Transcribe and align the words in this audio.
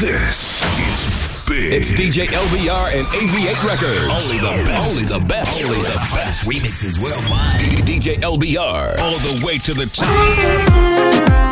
This 0.00 0.62
is 0.88 1.46
big. 1.46 1.74
It's 1.74 1.92
DJ 1.92 2.24
LBR 2.28 2.98
and 2.98 3.06
AV8 3.08 3.62
Records. 3.62 4.32
Only 4.32 4.38
the 4.40 4.64
best. 4.64 4.96
Only 4.96 5.04
the 5.12 5.26
best. 5.26 5.62
Only 5.62 5.76
the 5.76 6.08
best. 6.14 6.48
Remixes 6.48 6.98
well. 6.98 7.20
DJ 7.58 8.16
LBR. 8.16 8.98
All 8.98 9.18
the 9.18 9.44
way 9.44 9.58
to 9.58 9.74
the 9.74 9.84
top. 9.92 11.49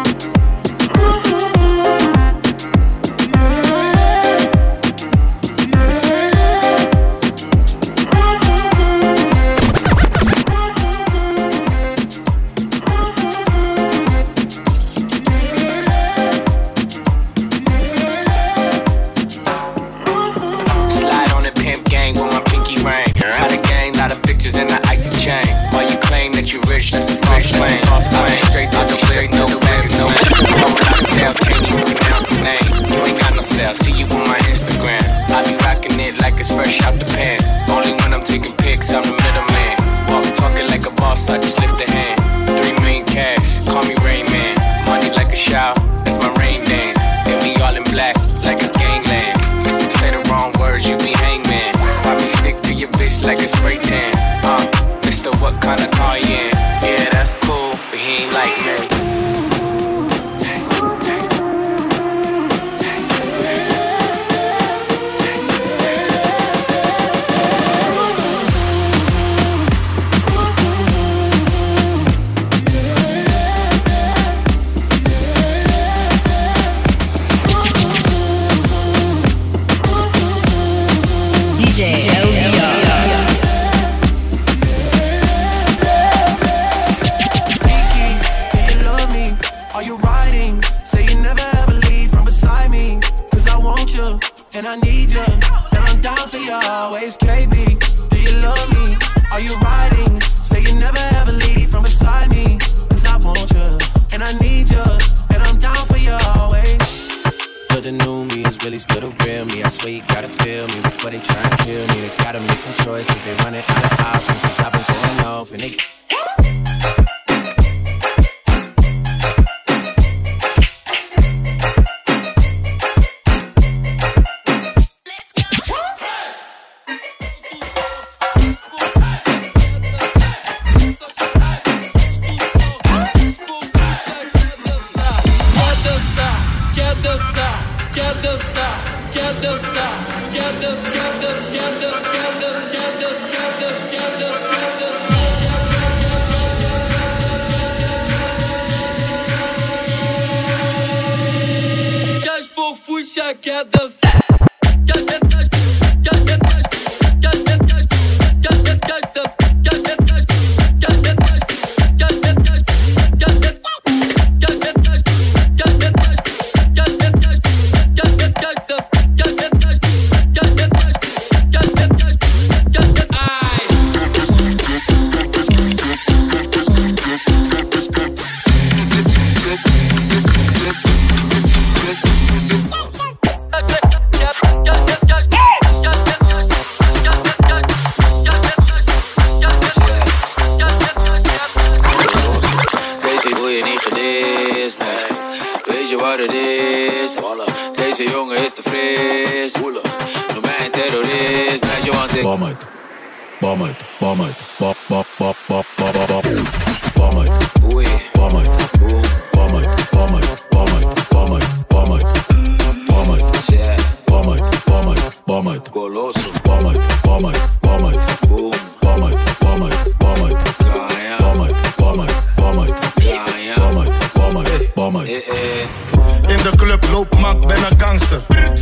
the 109.10 109.24
real 109.24 109.44
me. 109.46 109.62
I 109.62 109.68
swear 109.68 109.92
you 109.92 110.02
gotta 110.08 110.28
feel 110.28 110.66
me 110.68 110.80
before 110.80 111.10
they 111.10 111.18
try 111.18 111.42
and 111.42 111.58
kill 111.60 111.86
me. 111.88 112.06
They 112.06 112.16
gotta 112.18 112.40
make 112.40 112.58
some 112.58 112.84
choices. 112.84 113.24
They 113.24 113.34
running 113.44 113.62
out 113.68 113.84
of 113.84 114.00
options. 114.00 114.60
I've 114.60 114.72
been 114.72 114.82
going 114.86 115.26
off 115.26 115.52
and 115.52 115.60
they. 115.62 115.97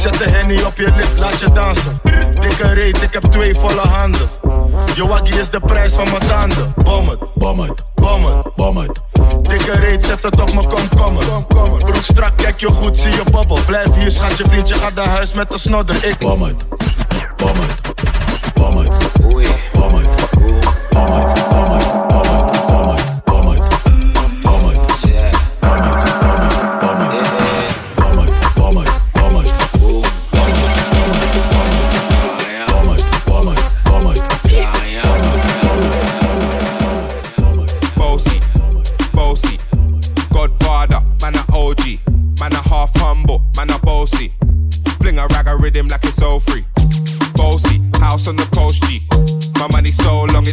Zet 0.06 0.18
de 0.18 0.30
henny 0.30 0.62
op 0.62 0.76
je 0.76 0.92
lip, 0.96 1.18
laat 1.18 1.40
je 1.40 1.52
dansen. 1.52 2.00
Dikke 2.40 2.72
reet, 2.72 3.02
ik 3.02 3.12
heb 3.12 3.22
twee 3.22 3.54
volle 3.54 3.80
handen. 3.80 4.28
Je 4.94 5.38
is 5.40 5.50
de 5.50 5.60
prijs 5.60 5.92
van 5.92 6.04
mijn 6.10 6.26
tanden. 6.26 6.72
Bom 6.76 7.08
het, 7.08 7.18
bom 7.34 7.60
het, 7.60 7.82
bom 7.94 8.24
het, 8.24 8.54
bom 8.56 8.76
het. 8.76 9.00
Dikke 9.42 9.76
reet, 9.76 10.04
zet 10.04 10.22
het 10.22 10.40
op 10.40 10.54
mijn 10.54 10.68
komkommer. 10.68 11.24
Broek 11.78 11.96
strak, 12.02 12.36
kijk 12.36 12.60
je 12.60 12.66
goed, 12.66 12.98
zie 12.98 13.10
je 13.10 13.22
bobbel. 13.30 13.58
Blijf 13.66 13.94
hier, 13.94 14.10
schat, 14.10 14.36
je 14.36 14.44
vriendje 14.48 14.74
gaat 14.74 14.94
naar 14.94 15.08
huis 15.08 15.32
met 15.32 15.50
de 15.50 15.58
snodder. 15.58 16.04
Ik 16.04 16.18
bom 16.18 16.42
het, 16.42 16.64
bom 17.36 17.56
het, 17.60 17.80
bom 18.54 18.76
het, 18.76 18.90
bom 19.72 19.94
het, 19.94 20.30
bom 20.90 21.12
het, 21.12 21.48
bom 21.48 21.72
het. 21.72 21.75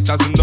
estás 0.03 0.19
haciendo 0.19 0.42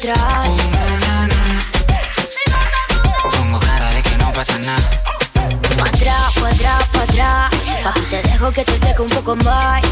atrás. 0.00 0.48
Pongo 3.36 3.58
cara 3.60 3.90
de 3.92 4.02
que 4.02 4.16
no 4.16 4.32
pasa 4.32 4.58
nada. 4.58 4.80
Pa' 5.76 5.88
atrás, 5.88 6.32
pa' 6.40 6.48
atrás, 6.48 6.84
pa' 6.92 7.02
atrás. 7.02 7.50
Papi, 7.84 8.00
te 8.10 8.22
dejo 8.22 8.50
que 8.50 8.64
te 8.64 8.78
seque 8.78 9.02
un 9.02 9.10
poco 9.10 9.36
más. 9.36 9.82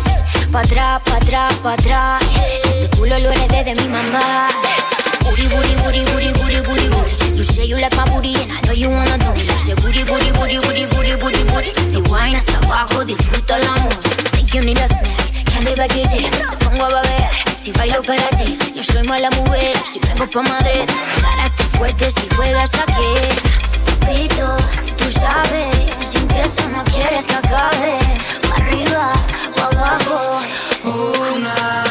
Pa' 0.50 0.60
atrás, 0.60 1.00
pa' 1.04 1.16
atrás, 1.16 1.54
pa' 1.62 1.72
atrás. 1.74 2.22
Este 2.64 2.88
culo 2.96 3.18
lo 3.18 3.30
heredé 3.30 3.64
de 3.64 3.74
mi 3.74 3.88
mamá. 3.88 4.48
Booty, 5.24 5.46
booty, 5.48 5.74
booty, 5.82 6.00
booty, 6.10 6.32
booty, 6.32 6.60
booty, 6.62 6.88
booty. 6.88 7.36
You 7.36 7.44
say 7.44 7.66
you 7.66 7.76
like 7.76 7.94
my 7.94 8.04
booty 8.10 8.34
and 8.42 8.52
I 8.52 8.60
know 8.62 8.72
you 8.72 8.90
wanna 8.90 9.18
do 9.18 9.34
me. 9.34 9.42
You 9.42 9.58
say 9.60 9.74
booty, 9.74 10.04
booty, 10.04 10.30
booty, 10.32 10.58
booty, 10.58 10.86
booty, 10.86 11.16
booty, 11.16 11.44
booty. 11.52 11.72
Si 11.92 11.98
wine 12.10 12.34
hasta 12.34 12.56
abajo, 12.64 13.04
disfruta 13.04 13.56
el 13.56 13.66
amor. 13.66 13.92
Think 14.32 14.54
you 14.54 14.62
need 14.62 14.78
a 14.78 14.88
snack, 14.88 15.44
candy 15.44 15.74
package. 15.74 16.30
Te 16.30 16.56
pongo 16.64 16.84
a 16.86 16.90
babear, 16.94 17.30
si 17.58 17.72
bailo 17.72 18.02
para 18.02 18.28
ti. 18.30 18.56
Yo 18.74 18.84
soy 18.84 19.02
mala 19.02 19.30
mujer, 19.30 19.76
si 19.90 19.98
vengo 19.98 20.26
pa' 20.30 20.42
Madrid. 20.42 20.86
Carácter 21.20 21.66
fuerte 21.76 22.10
si 22.10 22.28
juegas 22.36 22.72
aquí. 22.74 23.10
Pito, 24.06 24.56
tú 24.96 25.10
sabes, 25.20 25.76
si 26.08 26.18
empiezo 26.18 26.68
no 26.70 26.84
quieres 26.84 27.26
que 27.26 27.34
acabe. 27.34 27.98
Pa' 28.48 28.56
arriba, 28.56 29.12
pa' 29.56 29.66
abajo. 29.66 30.40
Una, 30.84 31.84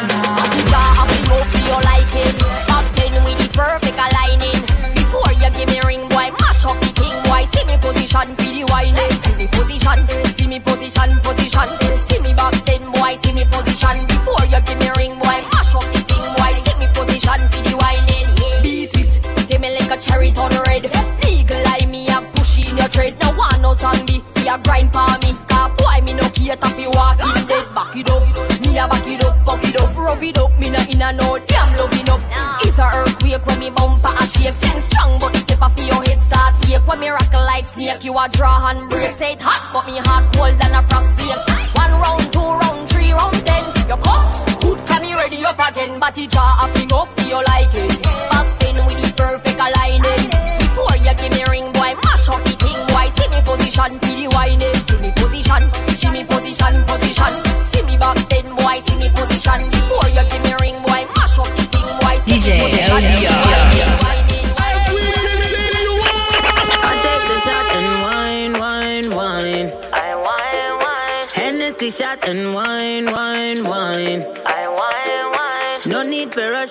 Perfect 3.52 3.98
aligning. 3.98 4.62
Before 4.94 5.32
you 5.32 5.50
give 5.50 5.68
me 5.68 5.80
ring, 5.84 6.08
boy, 6.10 6.30
mash 6.38 6.64
up 6.64 6.78
the 6.80 6.92
king, 6.94 7.16
boy. 7.24 7.44
See 7.52 7.64
me 7.66 7.76
position, 7.78 8.36
feel 8.36 8.54
the 8.54 8.72
whining. 8.72 9.14
See 9.24 9.34
me 9.34 9.46
position, 9.48 9.98
see 10.38 10.46
me 10.46 10.60
position, 10.60 11.18
position. 11.24 11.68
See 12.08 12.20
me 12.20 12.34
back 12.34 12.57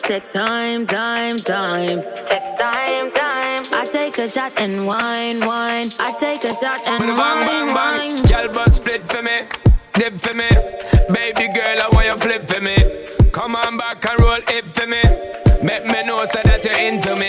take 0.08 0.32
time, 0.32 0.86
time, 0.88 1.38
time. 1.38 1.88
Take 2.26 2.58
time, 2.58 3.12
time. 3.12 3.64
I 3.74 3.88
take 3.92 4.18
a 4.20 4.30
shot 4.30 4.60
and 4.62 4.86
wine, 4.88 5.40
wine. 5.42 5.90
I 6.00 6.16
take 6.20 6.44
a 6.46 6.54
shot 6.56 6.88
and 6.88 7.00
Bang, 7.00 7.18
wine, 7.18 7.40
bang, 7.46 7.68
bang. 7.68 8.16
wine. 8.16 8.26
Girl, 8.28 8.54
but 8.54 8.74
split 8.74 9.10
for 9.12 9.22
me. 9.22 9.42
Dip 9.94 10.18
for 10.20 10.34
me. 10.34 10.50
Baby 11.12 11.48
girl, 11.54 11.78
I 11.82 11.90
want 11.92 12.06
you 12.08 12.18
flip 12.18 12.48
for 12.48 12.62
me. 12.62 12.78
Come 13.32 13.56
on 13.56 13.78
back 13.78 14.08
and 14.10 14.20
roll 14.20 14.40
it 14.48 14.72
for 14.72 14.88
me. 14.88 15.02
Make 15.62 15.86
me 15.86 16.04
know 16.04 16.26
so 16.32 16.40
that 16.44 16.64
you're 16.64 16.80
into 16.80 17.16
me. 17.16 17.28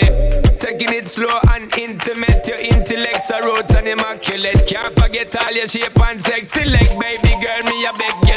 Taking 0.59 0.93
it 0.93 1.07
slow 1.07 1.39
and 1.49 1.75
intimate. 1.77 2.47
Your 2.47 2.59
intellect's 2.59 3.29
a 3.31 3.41
roots 3.43 3.73
and 3.75 3.87
immaculate. 3.87 4.67
Can't 4.67 4.93
forget 4.99 5.35
all 5.43 5.51
your 5.51 5.67
shape 5.67 5.99
and 5.99 6.21
sexy 6.21 6.65
leg. 6.65 6.87
Baby 6.99 7.33
girl, 7.43 7.63
me 7.63 7.85
a 7.85 7.93
beg, 7.93 8.28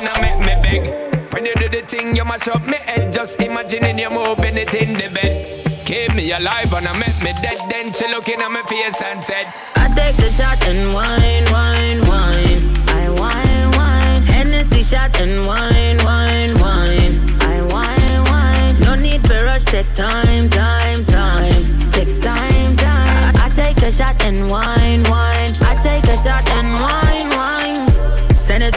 When 1.42 1.50
you 1.50 1.56
do 1.56 1.80
the 1.80 1.84
thing, 1.84 2.14
you 2.14 2.24
mash 2.24 2.46
up 2.46 2.64
me 2.64 2.76
head. 2.76 3.12
Just 3.12 3.40
imagining 3.40 3.98
you 3.98 4.10
moving 4.10 4.56
it 4.56 4.72
in 4.74 4.94
the 4.94 5.08
bed. 5.08 5.84
Keep 5.84 6.14
me 6.14 6.30
alive 6.30 6.72
and 6.72 6.86
I 6.86 6.96
make 6.96 7.18
me 7.18 7.32
dead. 7.42 7.58
Then 7.68 7.92
she 7.92 8.06
looking 8.06 8.40
at 8.40 8.48
my 8.48 8.62
face 8.62 9.02
and 9.02 9.24
said, 9.24 9.52
I 9.74 9.88
take 9.92 10.14
the 10.18 10.30
shot 10.30 10.64
and 10.68 10.94
wine, 10.94 11.44
wine, 11.50 12.00
wine. 12.06 12.62
I 12.90 13.08
wine, 13.18 13.70
wine. 13.76 14.22
Hennessy 14.22 14.84
shot 14.84 15.20
and 15.20 15.44
wine, 15.44 15.98
wine, 16.04 16.54
wine. 16.62 17.42
I 17.42 17.58
wine, 17.74 18.22
wine. 18.30 18.78
No 18.78 18.94
need 18.94 19.26
for 19.26 19.42
rush, 19.44 19.64
take 19.64 19.92
time, 19.94 20.48
time, 20.48 21.04
time. 21.06 21.90
Take 21.90 22.22
time, 22.22 22.76
time. 22.76 23.34
I, 23.34 23.46
I 23.46 23.48
take 23.48 23.78
a 23.78 23.90
shot 23.90 24.22
and 24.22 24.48
wine. 24.48 24.81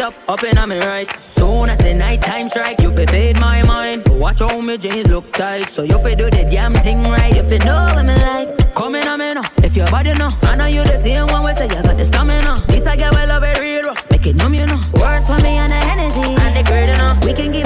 Up, 0.05 0.13
up 0.29 0.43
in 0.43 0.57
on 0.57 0.69
me 0.69 0.77
right. 0.79 1.09
Soon 1.19 1.69
as 1.69 1.79
the 1.79 1.93
night 1.93 2.21
time 2.21 2.47
strike, 2.47 2.79
you 2.79 2.91
fi 2.91 3.05
fade 3.05 3.39
my 3.39 3.63
mind. 3.63 4.07
Watch 4.07 4.39
how 4.39 4.62
my 4.62 4.77
jeans 4.77 5.07
look 5.07 5.31
tight, 5.33 5.69
so 5.69 5.81
you 5.83 5.97
fi 6.00 6.13
do 6.13 6.29
the 6.29 6.43
damn 6.50 6.74
thing 6.85 7.03
right. 7.03 7.35
You 7.35 7.43
fi 7.43 7.57
know 7.65 7.79
what 7.95 8.05
me 8.05 8.13
like. 8.13 8.74
Come 8.75 8.95
in 8.95 9.07
on 9.07 9.19
me 9.19 9.33
now, 9.33 9.41
if 9.63 9.75
your 9.75 9.88
body 9.88 10.13
know. 10.13 10.29
I 10.43 10.55
know 10.55 10.67
you 10.67 10.83
the 10.83 10.97
same 11.00 11.27
one, 11.27 11.43
we 11.45 11.53
say 11.53 11.63
you 11.63 11.81
got 11.81 11.97
the 11.97 12.05
stamina. 12.05 12.63
This 12.67 12.85
I 12.85 12.95
get 12.95 13.12
well 13.13 13.27
love 13.27 13.43
it 13.43 13.59
real 13.59 13.83
rough, 13.83 14.09
make 14.12 14.25
it 14.27 14.35
numb 14.35 14.53
you 14.53 14.67
know. 14.67 14.81
Worse 14.93 15.25
for 15.27 15.39
me 15.41 15.57
and 15.63 15.71
the 15.71 15.77
Hennessy, 15.88 16.35
and 16.43 16.55
the 16.55 16.63
grade 16.69 16.89
you 16.89 16.97
know. 16.97 17.17
We 17.25 17.33
can 17.33 17.51
give 17.51 17.64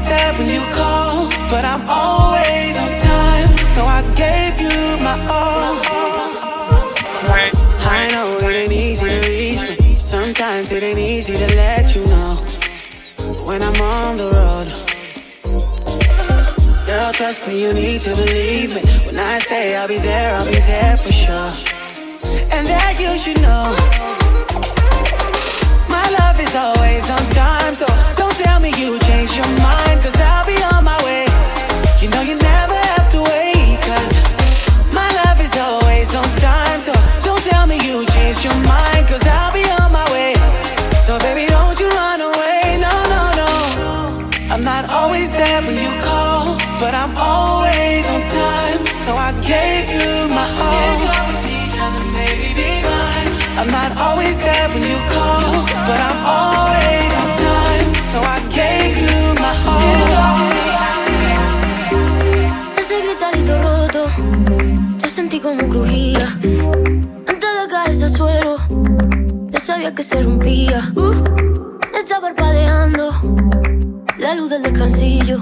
always 0.00 0.08
there 0.08 0.32
when 0.34 0.48
you 0.48 0.60
call, 0.74 1.28
but 1.50 1.64
I'm 1.64 1.88
always 1.88 2.78
on 2.78 2.98
time. 2.98 3.48
Though 3.74 3.86
I 3.86 4.02
gave 4.14 4.60
you 4.60 5.02
my 5.02 5.16
all. 5.28 5.80
I 7.82 8.08
know 8.12 8.38
it 8.48 8.54
ain't 8.54 8.72
easy 8.72 9.08
to 9.08 9.20
reach 9.28 9.78
me. 9.78 9.96
Sometimes 9.96 10.72
it 10.72 10.82
ain't 10.82 10.98
easy 10.98 11.36
to 11.36 11.46
let 11.56 11.94
you 11.94 12.04
know 12.06 12.36
when 13.44 13.62
I'm 13.62 13.80
on 13.80 14.16
the 14.16 14.30
road. 14.30 14.68
Girl, 16.86 17.12
trust 17.12 17.46
me, 17.48 17.62
you 17.62 17.72
need 17.72 18.00
to 18.02 18.10
believe 18.10 18.74
me. 18.74 18.82
When 19.06 19.18
I 19.18 19.38
say 19.38 19.76
I'll 19.76 19.88
be 19.88 19.98
there, 19.98 20.34
I'll 20.34 20.46
be 20.46 20.58
there 20.58 20.96
for 20.96 21.12
sure. 21.12 21.52
And 22.52 22.66
that 22.66 22.96
you 22.98 23.18
should 23.18 23.40
know. 23.42 24.19
Is 26.40 26.56
always 26.56 27.10
on 27.10 27.20
time, 27.36 27.74
so 27.74 27.86
don't 28.16 28.34
tell 28.34 28.60
me 28.60 28.70
you 28.70 28.98
changed 29.00 29.36
your 29.36 29.46
mind, 29.60 30.00
cause 30.00 30.18
I'll 30.18 30.46
be 30.46 30.56
on 30.72 30.82
my 30.82 30.96
way. 31.04 31.26
You 32.00 32.08
know 32.08 32.22
you 32.22 32.34
never 32.34 32.76
have 32.96 33.12
to 33.12 33.20
wait, 33.20 33.76
cause 33.84 34.12
my 34.90 35.06
love 35.20 35.38
is 35.38 35.54
always 35.58 36.14
on 36.14 36.24
time, 36.40 36.80
so 36.80 36.92
don't 37.22 37.42
tell 37.44 37.66
me 37.66 37.76
you 37.86 38.06
changed 38.16 38.42
your 38.42 38.56
mind, 38.64 39.06
cause 39.06 39.24
I'll 39.26 39.52
be 39.52 39.64
on 39.84 39.92
my 39.92 40.06
way. 40.10 40.32
So 41.06 41.18
baby, 41.18 41.44
don't 41.46 41.78
you 41.78 41.88
run 41.90 42.22
away, 42.22 42.78
no, 42.80 42.94
no, 43.14 43.22
no. 43.42 44.30
I'm 44.50 44.64
not 44.64 44.88
always 44.88 45.30
there 45.32 45.60
when 45.60 45.76
you 45.76 45.92
call, 46.02 46.56
but 46.80 46.94
I'm 46.94 47.14
always 47.18 48.08
on 48.08 48.22
time. 48.22 48.80
So 49.04 49.12
I 49.14 49.30
gave 49.44 49.86
you 49.92 50.34
my 50.34 50.48
all. 50.58 51.20
I'm 53.60 53.70
not 53.70 53.94
always 53.98 54.38
there 54.38 54.68
when 54.70 54.82
you 54.82 54.96
call, 55.12 55.66
but 55.84 56.00
I'm 56.00 56.19
como 65.42 65.68
crujía. 65.68 66.26
Antes 67.26 67.50
de 67.62 67.68
caerse 67.70 68.04
al 68.04 68.10
suelo, 68.10 68.56
ya 69.48 69.60
sabía 69.60 69.94
que 69.94 70.02
se 70.02 70.22
rompía. 70.22 70.92
Uh, 70.94 71.12
está 71.98 72.20
parpadeando 72.20 73.12
la 74.18 74.34
luz 74.34 74.50
del 74.50 74.62
descansillo. 74.62 75.40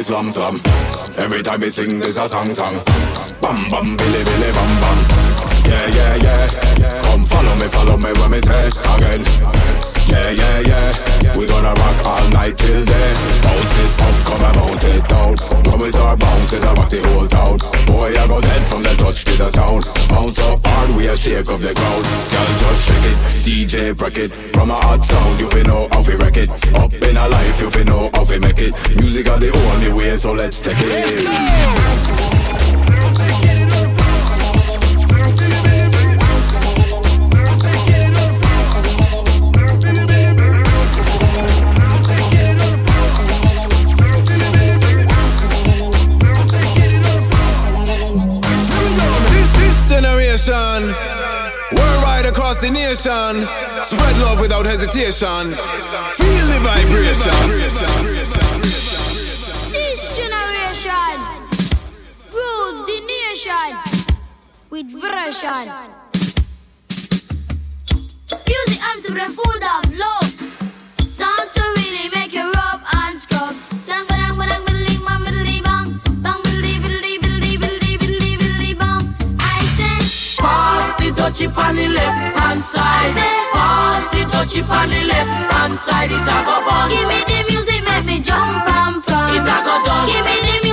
Me 0.00 0.04
slam 0.04 0.30
slam. 0.30 0.54
Every 1.18 1.42
time 1.42 1.60
me 1.60 1.68
sing, 1.68 1.98
there's 1.98 2.16
a 2.16 2.26
song 2.26 2.54
song. 2.54 2.74
Bam 3.42 3.70
bam, 3.70 3.96
billy 3.96 4.24
billy 4.24 4.52
bam 4.52 4.80
bam. 4.80 4.98
Yeah 5.66 5.86
yeah 5.96 6.14
yeah. 6.16 7.02
Come 7.02 7.24
follow 7.24 7.54
me, 7.56 7.68
follow 7.68 7.96
me 7.98 8.12
when 8.12 8.30
me 8.30 8.40
say 8.40 8.68
again. 8.96 9.99
Yeah 10.10 10.30
yeah 10.30 10.60
yeah. 10.70 11.36
We 11.36 11.46
gonna 11.46 11.72
rock 11.74 12.04
all 12.04 12.28
night 12.30 12.58
till 12.58 12.84
day. 12.84 13.14
Bounce 13.42 13.78
it 13.78 14.00
up, 14.00 14.24
come 14.26 14.42
and 14.42 14.56
bounce 14.56 14.84
it 14.84 15.08
down. 15.08 15.36
When 15.64 15.78
we 15.80 15.90
start 15.90 16.18
bouncing, 16.18 16.64
I 16.64 16.72
rock 16.74 16.90
the 16.90 17.00
whole 17.00 17.28
town. 17.28 17.58
Boy, 17.86 18.18
I 18.18 18.26
go 18.26 18.40
dead 18.40 18.66
from 18.66 18.82
the 18.82 18.94
touch, 18.96 19.24
this 19.24 19.38
a 19.40 19.48
sound. 19.50 19.86
Bounce 20.08 20.38
up 20.40 20.66
hard, 20.66 20.90
we 20.96 21.06
a 21.06 21.16
shake 21.16 21.48
up 21.48 21.60
the 21.60 21.72
ground. 21.74 22.04
Girl, 22.30 22.46
just 22.58 22.88
shake 22.88 23.04
it, 23.04 23.16
DJ 23.44 23.92
break 23.96 24.18
it. 24.18 24.30
From 24.30 24.70
a 24.70 24.74
hot 24.74 25.04
sound, 25.04 25.38
you 25.40 25.48
fi 25.48 25.62
know 25.62 25.86
how 25.92 26.02
fi 26.02 26.14
wreck 26.16 26.36
it. 26.36 26.50
Up 26.74 26.92
in 26.92 27.16
a 27.16 27.28
life, 27.28 27.60
you 27.60 27.70
fi 27.70 27.84
know 27.84 28.10
how 28.12 28.24
fi 28.24 28.38
make 28.38 28.60
it. 28.60 28.74
Music 28.96 29.28
are 29.28 29.38
the 29.38 29.52
only 29.70 29.92
way, 29.92 30.16
so 30.16 30.32
let's 30.32 30.60
take 30.60 30.78
it. 30.78 30.88
This 30.88 31.14
generation. 50.40 50.94
Worldwide 51.72 52.26
across 52.26 52.60
the 52.60 52.70
nation. 52.70 53.46
Spread 53.84 54.16
love 54.18 54.40
without 54.40 54.66
hesitation. 54.66 55.52
Feel 56.12 56.46
the 56.46 56.60
vibration. 56.62 57.48
This 59.72 60.00
generation 60.16 61.16
rules 62.32 62.86
the 62.86 63.00
nation 63.06 63.76
with 64.70 64.86
version. 64.90 65.72
Music 68.46 68.80
and 68.90 69.02
some 69.02 69.34
food 69.34 69.62
of 69.62 69.94
love. 69.94 70.29
Touchy 81.30 81.46
on 81.46 81.76
the 81.76 81.88
left 81.88 82.36
hand 82.38 82.60
side. 82.60 83.14
Pass 83.52 84.08
the 84.08 84.24
touchy 84.30 84.62
on 84.62 84.88
the 84.90 85.04
left 85.04 85.52
hand 85.52 85.78
side. 85.78 86.10
It 86.10 86.26
a 86.26 86.36
go 86.44 86.58
bun. 86.66 86.90
give 86.90 87.06
me 87.06 87.22
the 87.22 87.44
music, 87.48 87.84
make 87.86 88.04
me 88.04 88.20
jump 88.20 88.66
and 88.66 89.02
prance. 89.04 89.36
It 89.36 89.46
a 89.46 89.56
go 89.62 89.74
done. 89.86 90.06
Give 90.10 90.24
me 90.26 90.36
the 90.42 90.54
music, 90.58 90.69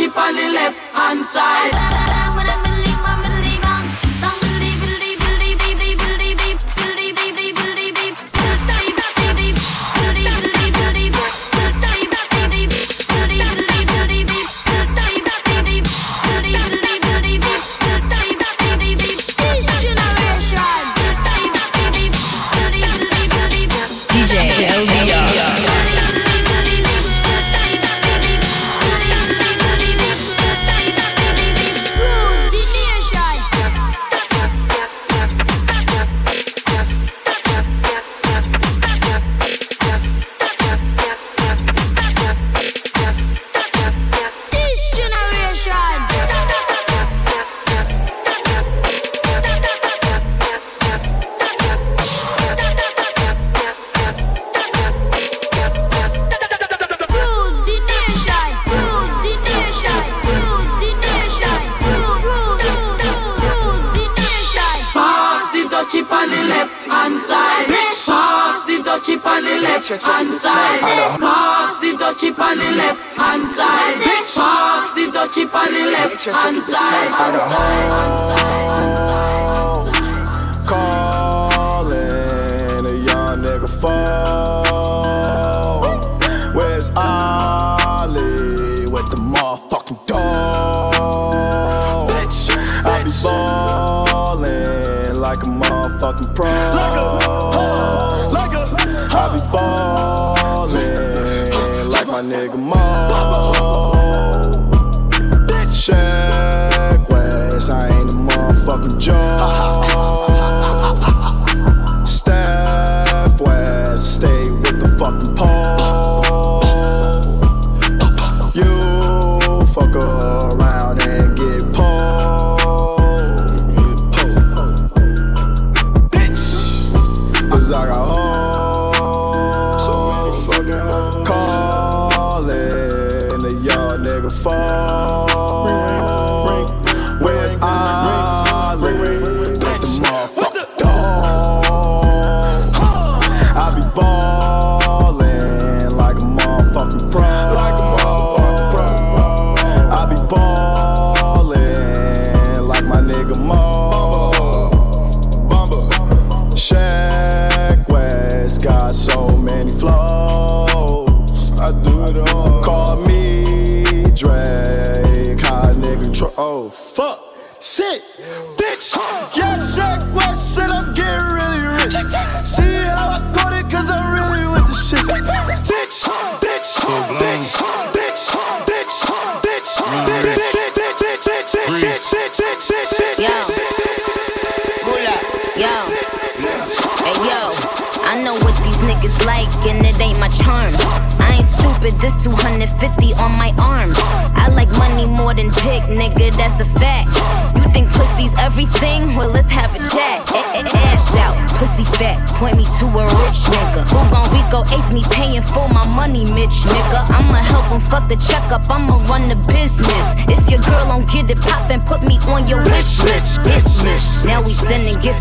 The 0.00 0.06
on 0.18 0.34
the 0.34 0.48
left 0.48 0.78
hand 0.94 1.22
side. 1.22 1.99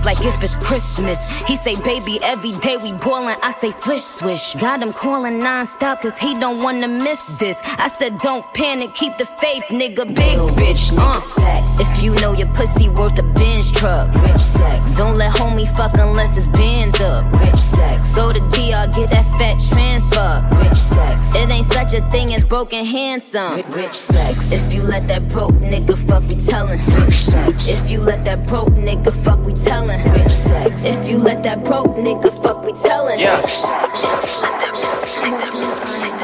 Like 0.06 0.24
if 0.26 0.42
it's 0.44 0.56
Christmas. 0.56 1.18
He 1.48 1.58
say, 1.58 1.76
baby, 1.76 2.20
every 2.22 2.54
day 2.60 2.78
we 2.78 2.92
boilin', 2.94 3.38
I 3.42 3.54
say, 3.54 3.72
swish, 3.72 4.04
swish. 4.04 4.56
Got 4.56 4.82
him 4.82 4.94
calling 4.94 5.40
non-stop, 5.40 6.02
cause 6.02 6.18
he 6.18 6.34
don't 6.36 6.62
wanna 6.64 6.88
miss 6.88 7.38
this. 7.38 7.58
I 7.78 7.88
said, 7.88 8.18
don't 8.18 8.46
panic, 8.54 8.94
keep 8.94 9.18
the 9.18 9.26
faith, 9.26 9.66
nigga. 9.70 10.06
Big 10.08 10.38
bitch, 10.58 10.92
uh. 10.98 11.69
If 11.82 12.04
you 12.04 12.14
know 12.16 12.34
your 12.34 12.48
pussy 12.50 12.90
worth 12.90 13.18
a 13.20 13.24
Benz 13.24 13.72
truck, 13.72 14.14
rich 14.16 14.36
sex. 14.38 14.98
Don't 14.98 15.16
let 15.18 15.32
homie 15.34 15.68
fuck 15.78 15.94
unless 15.98 16.36
it's 16.38 16.46
bands 16.48 17.00
up, 17.00 17.32
rich 17.40 17.56
sex. 17.56 18.16
Go 18.16 18.32
to 18.32 18.40
DR, 18.52 18.88
get 18.94 19.10
that 19.12 19.26
fat 19.38 19.58
transfer, 19.72 20.46
rich 20.62 20.78
sex. 20.78 21.36
It 21.36 21.54
ain't 21.54 21.72
such 21.72 21.94
a 21.94 22.02
thing 22.10 22.34
as 22.34 22.44
broken 22.44 22.84
handsome, 22.86 23.62
rich 23.72 23.94
sex. 23.94 24.52
If 24.52 24.74
you 24.74 24.82
let 24.84 25.08
that 25.08 25.30
broke 25.30 25.54
nigga 25.56 25.98
fuck, 25.98 26.24
we 26.28 26.36
tellin', 26.46 26.80
rich 27.02 27.14
sex. 27.14 27.68
If 27.68 27.90
you 27.90 28.02
let 28.02 28.26
that 28.26 28.46
broke 28.46 28.70
nigga 28.70 29.14
fuck, 29.24 29.40
we 29.46 29.54
tellin', 29.54 30.04
rich 30.12 30.32
sex. 30.32 30.84
If 30.84 31.08
you 31.08 31.18
let 31.18 31.44
that 31.44 31.64
broke 31.64 31.96
nigga 31.96 32.32
fuck, 32.44 32.66
we 32.66 32.74
tellin', 32.84 33.20
Yeah. 33.20 33.36
rich 33.38 33.46
sex. 33.46 34.06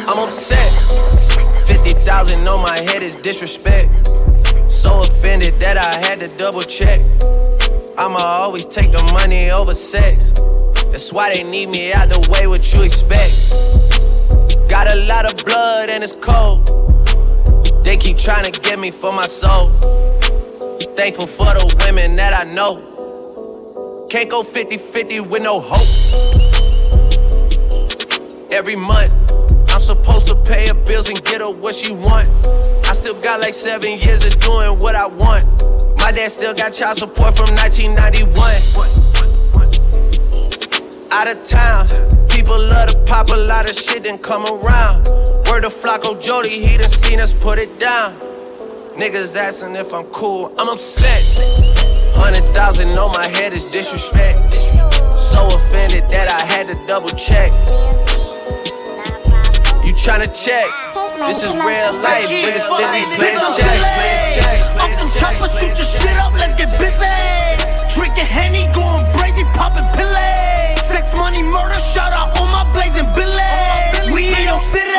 I'm 0.08 0.20
upset. 0.20 0.72
50,000 1.66 2.48
on 2.48 2.62
my 2.62 2.78
head 2.92 3.02
is 3.04 3.16
disrespect. 3.16 3.90
So 4.86 5.02
offended 5.02 5.60
that 5.62 5.78
I 5.78 5.96
had 6.06 6.20
to 6.20 6.28
double 6.38 6.62
check. 6.62 7.02
I'ma 7.98 8.20
always 8.20 8.68
take 8.68 8.92
the 8.92 9.02
money 9.14 9.50
over 9.50 9.74
sex. 9.74 10.32
That's 10.92 11.12
why 11.12 11.34
they 11.34 11.42
need 11.42 11.70
me 11.70 11.92
out 11.92 12.10
the 12.10 12.20
way, 12.30 12.46
what 12.46 12.72
you 12.72 12.84
expect. 12.84 13.34
Got 14.70 14.88
a 14.88 14.98
lot 15.08 15.26
of 15.26 15.44
blood 15.44 15.90
and 15.90 16.04
it's 16.04 16.14
cold. 16.14 16.70
They 17.84 17.98
keep 17.98 18.20
trying 18.20 18.46
to 18.46 18.62
get 18.62 18.78
me 18.78 18.92
for 18.92 19.12
my 19.12 19.26
soul. 19.26 19.70
Thankful 20.94 21.26
for 21.26 21.50
the 21.58 21.66
women 21.84 22.16
that 22.18 22.34
I 22.40 22.44
know. 22.54 24.06
Can't 24.12 24.30
go 24.30 24.44
50 24.44 24.78
50 24.78 25.20
with 25.22 25.42
no 25.42 25.62
hope. 25.66 25.90
Every 28.52 28.76
month, 28.76 29.16
I'm 29.72 29.82
supposed 29.82 30.28
to 30.28 30.36
pay 30.46 30.68
her 30.68 30.76
bills 30.76 31.10
and 31.10 31.20
get 31.24 31.42
her 31.42 31.52
what 31.52 31.74
she 31.74 31.92
want. 31.92 32.30
Still 33.06 33.22
got 33.22 33.40
like 33.40 33.54
seven 33.54 34.00
years 34.00 34.26
of 34.26 34.40
doing 34.40 34.80
what 34.80 34.96
I 34.96 35.06
want. 35.06 35.46
My 36.00 36.12
dad 36.12 36.32
still 36.32 36.56
got 36.56 36.74
child 36.74 36.98
support 36.98 37.38
from 37.38 37.54
1991. 37.54 38.34
Out 41.12 41.28
of 41.30 41.44
town, 41.44 41.86
people 42.28 42.58
love 42.58 42.90
to 42.90 42.98
pop 43.06 43.30
a 43.30 43.36
lot 43.36 43.70
of 43.70 43.76
shit 43.76 44.08
and 44.08 44.20
come 44.20 44.44
around. 44.48 45.06
Word 45.46 45.62
to 45.62 45.70
Flocko 45.70 46.20
Jody, 46.20 46.66
he 46.66 46.78
done 46.78 46.90
seen 46.90 47.20
us 47.20 47.32
put 47.32 47.60
it 47.60 47.78
down. 47.78 48.16
Niggas 48.98 49.36
asking 49.36 49.76
if 49.76 49.94
I'm 49.94 50.06
cool, 50.06 50.52
I'm 50.58 50.68
upset. 50.68 51.22
Hundred 52.18 52.56
thousand 52.56 52.98
on 52.98 53.12
my 53.12 53.28
head 53.38 53.54
is 53.54 53.66
disrespect. 53.66 54.52
So 55.14 55.46
offended 55.46 56.10
that 56.10 56.28
I 56.28 56.42
had 56.52 56.68
to 56.70 56.88
double 56.88 57.10
check. 57.10 57.52
You 59.86 59.94
tryna 59.94 60.34
check? 60.34 61.05
This 61.16 61.44
is 61.44 61.56
real 61.56 61.96
life, 62.04 62.28
niggas 62.28 62.68
still 62.68 62.76
be 62.76 63.08
playing 63.16 63.40
checks. 64.36 64.68
I'm 64.76 64.92
from 65.00 65.10
chopper, 65.16 65.48
shoot 65.48 65.72
your 65.72 65.88
shit 65.88 66.18
up, 66.20 66.34
let's 66.36 66.60
get 66.60 66.68
busy. 66.76 67.08
Drinking 67.96 68.28
Henny, 68.28 68.68
going 68.76 69.08
crazy, 69.16 69.48
popping 69.56 69.88
pillay. 69.96 70.76
Sex, 70.84 71.16
money, 71.16 71.42
murder, 71.42 71.80
shout 71.80 72.12
out 72.12 72.36
all 72.36 72.52
my 72.52 72.68
blazing 72.76 73.08
billy. 73.16 73.32
We 74.12 74.28
in 74.28 74.44
your 74.44 74.60
city. 74.60 74.92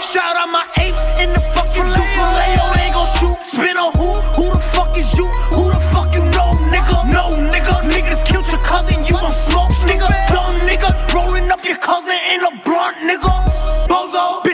Shout 0.00 0.34
out 0.34 0.48
my 0.48 0.64
apes 0.80 1.04
in 1.20 1.28
the 1.36 1.40
fucking. 1.52 1.84
Oh, 1.84 2.72
they 2.74 2.88
gon' 2.96 3.06
shoot. 3.20 3.36
Spin 3.44 3.76
on 3.76 3.92
who? 4.00 4.16
Who 4.40 4.48
the 4.50 4.58
fuck 4.58 4.96
is 4.96 5.12
you? 5.12 5.28
Who 5.52 5.68
the 5.68 5.78
fuck 5.92 6.08
you 6.16 6.24
know, 6.32 6.56
nigga? 6.72 7.04
No, 7.12 7.36
nigga. 7.52 7.84
Niggas 7.84 8.24
killed 8.24 8.48
your 8.48 8.64
cousin, 8.64 9.04
you 9.04 9.12
gon' 9.12 9.30
smoke, 9.30 9.76
nigga. 9.84 10.08
Dumb 10.32 10.56
nigga. 10.64 10.88
Rolling 11.12 11.52
up 11.52 11.62
your 11.64 11.76
cousin 11.76 12.16
in 12.32 12.42
a 12.48 12.50
blunt, 12.64 12.96
nigga. 13.04 13.39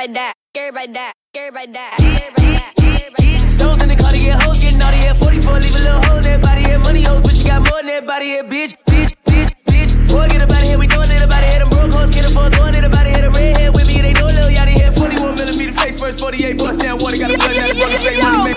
everybody 0.00 0.12
die. 0.14 0.32
Everybody 0.54 0.92
die. 0.92 1.12
Everybody 1.34 1.72
die. 1.72 1.90
Everybody 2.00 2.52
die. 2.56 3.48
Stones 3.48 3.82
in 3.82 3.88
the 3.90 3.96
car 3.96 4.12
to 4.12 4.18
get 4.18 4.42
hoes, 4.42 4.58
getting 4.58 4.78
naughty 4.78 4.98
at 4.98 5.16
44, 5.16 5.60
leave 5.60 5.74
a 5.74 5.78
little 5.78 6.02
hole 6.04 6.16
in 6.16 6.22
that 6.24 6.40
body, 6.42 6.62
yeah, 6.62 6.78
money 6.78 7.02
hoes, 7.02 7.20
but 7.22 7.36
you 7.36 7.44
got 7.44 7.60
more 7.68 7.82
than 7.84 7.86
that 7.88 8.06
body, 8.06 8.26
yeah, 8.26 8.42
bitch, 8.42 8.76
bitch, 8.88 9.12
bitch, 9.28 9.52
bitch. 9.68 9.92
Boy, 10.08 10.28
get 10.28 10.40
about 10.40 10.62
it 10.62 10.68
here, 10.68 10.78
we 10.78 10.86
doing 10.86 11.10
it 11.10 11.20
about 11.22 11.44
it, 11.44 11.50
here, 11.52 11.60
them 11.60 11.68
broke 11.68 11.92
hoes, 11.92 12.08
get 12.08 12.24
it 12.24 12.32
for 12.32 12.48
throwing 12.48 12.74
it 12.74 12.84
about 12.84 13.06
it, 13.06 13.12
here, 13.12 13.28
the 13.28 13.30
redhead 13.30 13.74
with 13.74 13.86
me, 13.88 14.00
they 14.00 14.12
know 14.14 14.26
little 14.26 14.48
yachty 14.48 14.72
head, 14.80 14.96
41 14.96 15.36
millimeter 15.36 15.72
face 15.76 16.00
first, 16.00 16.20
48 16.20 16.56
bust 16.56 16.80
down 16.80 16.96
water, 16.96 17.18
got 17.20 17.30
a 17.30 17.36
flood 17.36 17.52
down 17.52 17.68
the 17.68 17.74
fucking 17.76 18.00
face, 18.00 18.22
money 18.24 18.56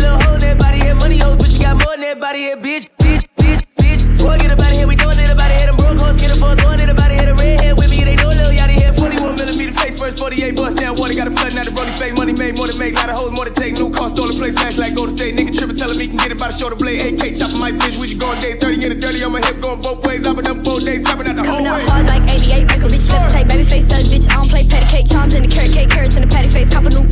little 0.00 0.20
hole 0.22 0.34
in 0.34 0.40
that 0.40 0.58
body, 0.58 0.78
yeah, 0.78 0.94
money 0.94 1.18
hoes, 1.18 1.36
but 1.36 1.50
you 1.52 1.60
got 1.60 1.76
more 1.78 1.94
than 1.96 2.02
that 2.02 2.20
body, 2.20 2.40
yeah, 2.50 2.56
bitch, 2.56 2.88
bitch, 2.98 3.24
bitch, 3.36 3.62
bitch. 3.78 4.00
Boy, 4.18 4.38
get 4.38 4.50
about 4.52 4.70
it 4.70 4.78
here, 4.78 4.88
we 4.88 4.96
doing 4.96 5.18
it 5.18 5.30
about 5.30 5.50
it, 5.50 5.58
here, 5.58 5.66
them 5.66 5.76
broke 5.76 5.98
hoes, 5.98 6.16
get 6.16 6.30
it 6.30 6.38
for 6.38 6.54
throwing 6.56 6.80
it 6.80 6.88
about 6.88 7.10
it, 7.10 7.18
here, 7.18 7.26
the 7.26 7.34
redhead 7.34 7.76
with 7.76 7.90
me, 7.90 8.04
they 8.04 8.16
know 8.16 8.30
a 8.30 8.36
little 8.36 8.52
yachty 8.52 8.78
head, 8.78 8.96
41 8.96 9.36
millimeter 9.36 9.72
face 9.72 9.98
first, 9.98 10.18
48 10.18 10.56
bust 10.56 10.78
down 10.78 10.96
water, 10.96 11.14
got 11.14 11.28
a 11.28 11.34
flood, 11.34 11.54
now 11.54 11.64
the 11.64 11.72
rolling 11.72 11.94
fake, 11.94 12.14
money 12.16 12.32
made, 12.32 12.56
more 12.56 12.66
than 12.66 12.78
make, 12.78 12.94
lot 12.94 13.08
of 13.10 13.16
hoes, 13.16 13.32
more 13.32 13.44
than 13.44 13.54
take, 13.54 13.74
new 13.74 13.90
car, 13.90 14.08
stolen 14.10 14.34
place, 14.36 14.54
smash 14.54 14.78
like 14.78 14.94
Golden 14.94 15.16
State, 15.16 15.36
nigga 15.36 15.56
tripping, 15.56 15.76
telling 15.76 15.98
me 15.98 16.06
can 16.08 16.16
get 16.16 16.30
it 16.30 16.38
by 16.38 16.48
the 16.48 16.56
shoulder 16.56 16.76
blade, 16.76 17.02
AK 17.02 17.36
chopping 17.36 17.60
my 17.60 17.72
bitch, 17.72 17.96
we 17.98 18.14
just 18.14 18.20
going 18.20 18.38
days, 18.40 18.56
30 18.58 18.84
in 18.84 18.90
the 18.94 18.98
dirty, 18.98 19.24
on 19.24 19.32
my 19.32 19.42
hip, 19.42 19.60
going 19.60 19.80
both 19.80 20.04
ways, 20.06 20.26
I've 20.26 20.36
been 20.36 20.46
up 20.46 20.62
four 20.64 20.80
days, 20.80 21.02
trapping 21.02 21.26
out 21.26 21.36
the 21.36 21.44
whole 21.44 21.64
Coming 21.64 21.72
out 21.72 21.82
way. 21.82 21.86
hard 21.88 22.06
like 22.06 22.24
88, 22.28 22.66
make 22.68 22.82
a 22.82 22.88
bitch 22.92 23.08
levitate. 23.08 23.48
Baby 23.48 23.64
face 23.64 23.88
says, 23.88 24.12
bitch, 24.12 24.30
I 24.30 24.34
don't 24.36 24.48
play 24.48 24.66
patty 24.66 24.86
cake. 24.86 25.06
Charms 25.08 25.34
in 25.34 25.42
the 25.42 25.48
carrot 25.48 25.72
cake, 25.72 25.90
carrots 25.90 26.16
in 26.16 26.22
the 26.22 26.28
patty 26.28 26.48
face. 26.48 26.68
Cop 26.68 26.84
a 26.84 26.90
new 26.90 27.07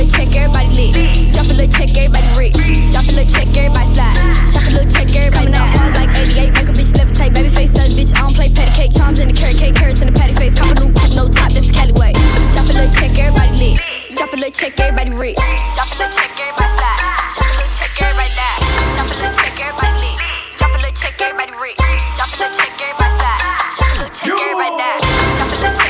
little 0.00 0.16
check, 0.16 0.34
everybody 0.36 0.68
lit. 0.72 1.32
Drop 1.32 1.44
a 1.44 1.54
little 1.60 1.68
check, 1.68 1.92
everybody 1.92 2.28
rich. 2.38 2.56
Drop 2.88 3.04
a 3.04 3.12
little 3.12 3.28
check, 3.28 3.48
everybody 3.52 3.88
slide. 3.92 4.16
Drop 4.48 4.64
a 4.64 4.72
little 4.72 4.88
check, 4.88 5.08
everybody 5.12 5.52
Coming 5.52 5.54
out 5.54 5.68
hard 5.76 5.94
like 5.94 6.10
88, 6.16 6.56
make 6.56 6.68
a 6.68 6.72
bitch 6.72 6.92
levitate. 6.96 7.34
Baby 7.34 7.48
face 7.48 7.72
says, 7.72 7.92
bitch, 7.92 8.16
I 8.16 8.20
don't 8.24 8.34
play 8.34 8.48
patty 8.48 8.72
cake. 8.72 8.92
Charms 8.96 9.20
in 9.20 9.28
the 9.28 9.34
carrot 9.34 9.56
cake, 9.56 9.74
carrots 9.74 10.00
in 10.00 10.12
the 10.12 10.16
patty 10.18 10.32
face. 10.32 10.54
Cop 10.54 10.72
a 10.72 10.80
new 10.80 10.92
coupe, 10.92 11.14
no 11.16 11.28
top, 11.28 11.52
this 11.52 11.64
is 11.68 11.72
Cali. 11.72 11.92
Drop 11.92 12.64
a 12.64 12.72
little 12.72 12.92
check, 12.96 13.12
everybody 13.18 13.52
lit. 13.60 13.80
Drop 14.16 14.32
a 14.32 14.36
little 14.36 14.52
check, 14.52 14.80
everybody 14.80 15.12
rich. 15.12 15.36
Drop 15.36 15.88
a 15.92 15.96
little 16.00 16.16
check, 16.16 16.32
everybody 16.40 16.72
slide. 16.80 17.00
Drop 17.36 17.50
a 17.50 17.56
little 17.60 17.72
check, 17.76 17.92
everybody 18.00 18.32
die. 18.40 18.58
Drop 18.96 19.04
a 19.04 19.14
little 19.20 19.34
check, 19.36 19.56
everybody 19.60 19.96
lit. 20.00 20.16
Drop 20.56 20.72
a 20.72 20.78
little 20.80 20.96
check, 20.96 21.20
everybody 21.20 21.52
rich. 21.60 21.76
Drop 22.16 22.30
a 22.32 22.36
little 22.40 22.56
check, 22.56 22.72
everybody 22.80 23.12
slide. 23.20 23.40
Drop 23.76 23.90
a 23.90 23.96
little 24.00 24.14
check, 24.16 24.32
everybody 24.32 24.72
die. 24.80 25.00
Drop 25.36 25.52
a 25.52 25.80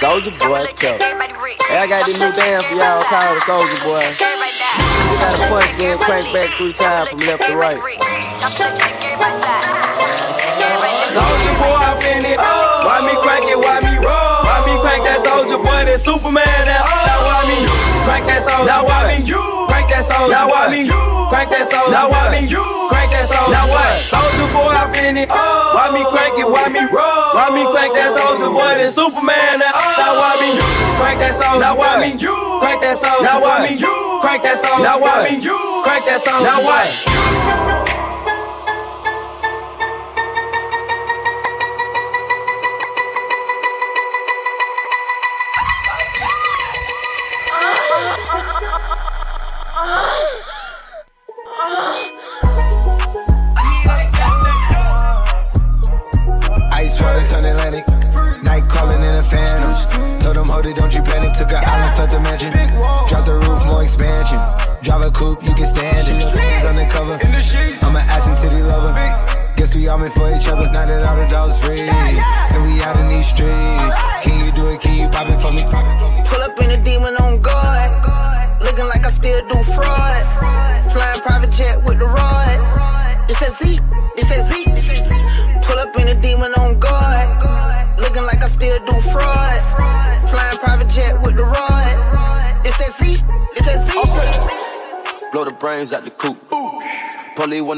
Soulja 0.00 0.32
Boy 0.40 0.64
Toe. 0.76 0.96
I 1.70 1.86
got 1.86 2.04
this 2.04 2.18
new 2.18 2.32
dance 2.34 2.64
for 2.66 2.74
y'all 2.74 2.98
called 3.06 3.38
the 3.38 3.42
Soulja 3.46 3.78
Boy. 3.86 4.02
You 4.02 5.16
gotta 5.22 5.38
punch, 5.46 5.70
then 5.78 5.98
crank 5.98 6.26
back 6.34 6.50
three 6.58 6.72
times 6.72 7.10
from 7.10 7.20
left 7.20 7.46
to 7.46 7.56
right. 7.56 7.78
Soulja 11.14 11.52
boy, 11.62 11.78
I 11.78 11.94
been 12.02 12.26
it. 12.26 12.38
Why 12.38 13.06
me 13.06 13.14
crank 13.22 13.46
it? 13.46 13.56
Why 13.56 13.78
me 13.86 13.96
roll? 14.02 14.42
Why 14.42 14.66
me 14.66 14.74
crank 14.82 15.04
that 15.06 15.22
Soulja 15.22 15.62
boy? 15.62 15.86
That 15.86 16.00
Superman. 16.00 16.42
That 16.42 16.82
oh, 16.82 17.06
now 17.06 17.22
why 17.22 17.46
me 17.46 17.62
crank 18.02 18.26
that 18.26 18.42
soldier? 18.42 18.66
Now 18.66 18.84
why 18.84 19.06
me 19.06 19.22
crank 19.22 19.69
that 19.90 20.06
soldier? 20.06 20.32
Now 20.32 20.48
why 20.48 20.70
me 20.70 20.86
crank 21.30 21.50
that 21.50 21.66
soldier? 21.66 21.92
Now 21.92 22.10
why 22.10 22.30
me 22.32 22.46
crank 22.46 23.10
that 23.10 23.26
soldier? 23.26 23.52
Now 23.52 23.66
what? 23.66 24.06
Soulja 24.06 24.46
boy, 24.54 24.70
I 24.72 24.86
been 24.94 25.18
it. 25.18 25.28
Why 25.28 25.90
me 25.90 26.02
crank 26.08 26.38
it? 26.38 26.46
Why 26.46 26.66
me 26.70 26.82
roll? 26.88 27.34
Why 27.34 27.50
me 27.50 27.62
crank 27.70 27.92
that 27.94 28.10
Soulja 28.14 28.48
boy? 28.50 28.78
That 28.78 28.90
Superman. 28.90 29.60
That 29.60 29.74
now 29.98 30.16
why 30.18 30.38
me 30.38 30.50
crank 30.98 31.18
that 31.20 31.34
soldier? 31.34 31.60
Now 31.60 31.74
why 31.76 31.98
me 31.98 32.14
crank 32.16 32.80
that 32.82 32.96
soldier? 32.96 33.26
Now 33.26 33.42
why 33.42 33.66
me 33.66 33.76
crank 34.22 34.42
that 34.46 34.56
soldier? 34.58 34.82
Now 34.86 34.98
why 35.02 35.26
me 35.26 35.42
crank 35.84 36.04
that 36.06 36.20
soldier? 36.22 36.46
Now 36.46 36.62
what? 36.62 36.86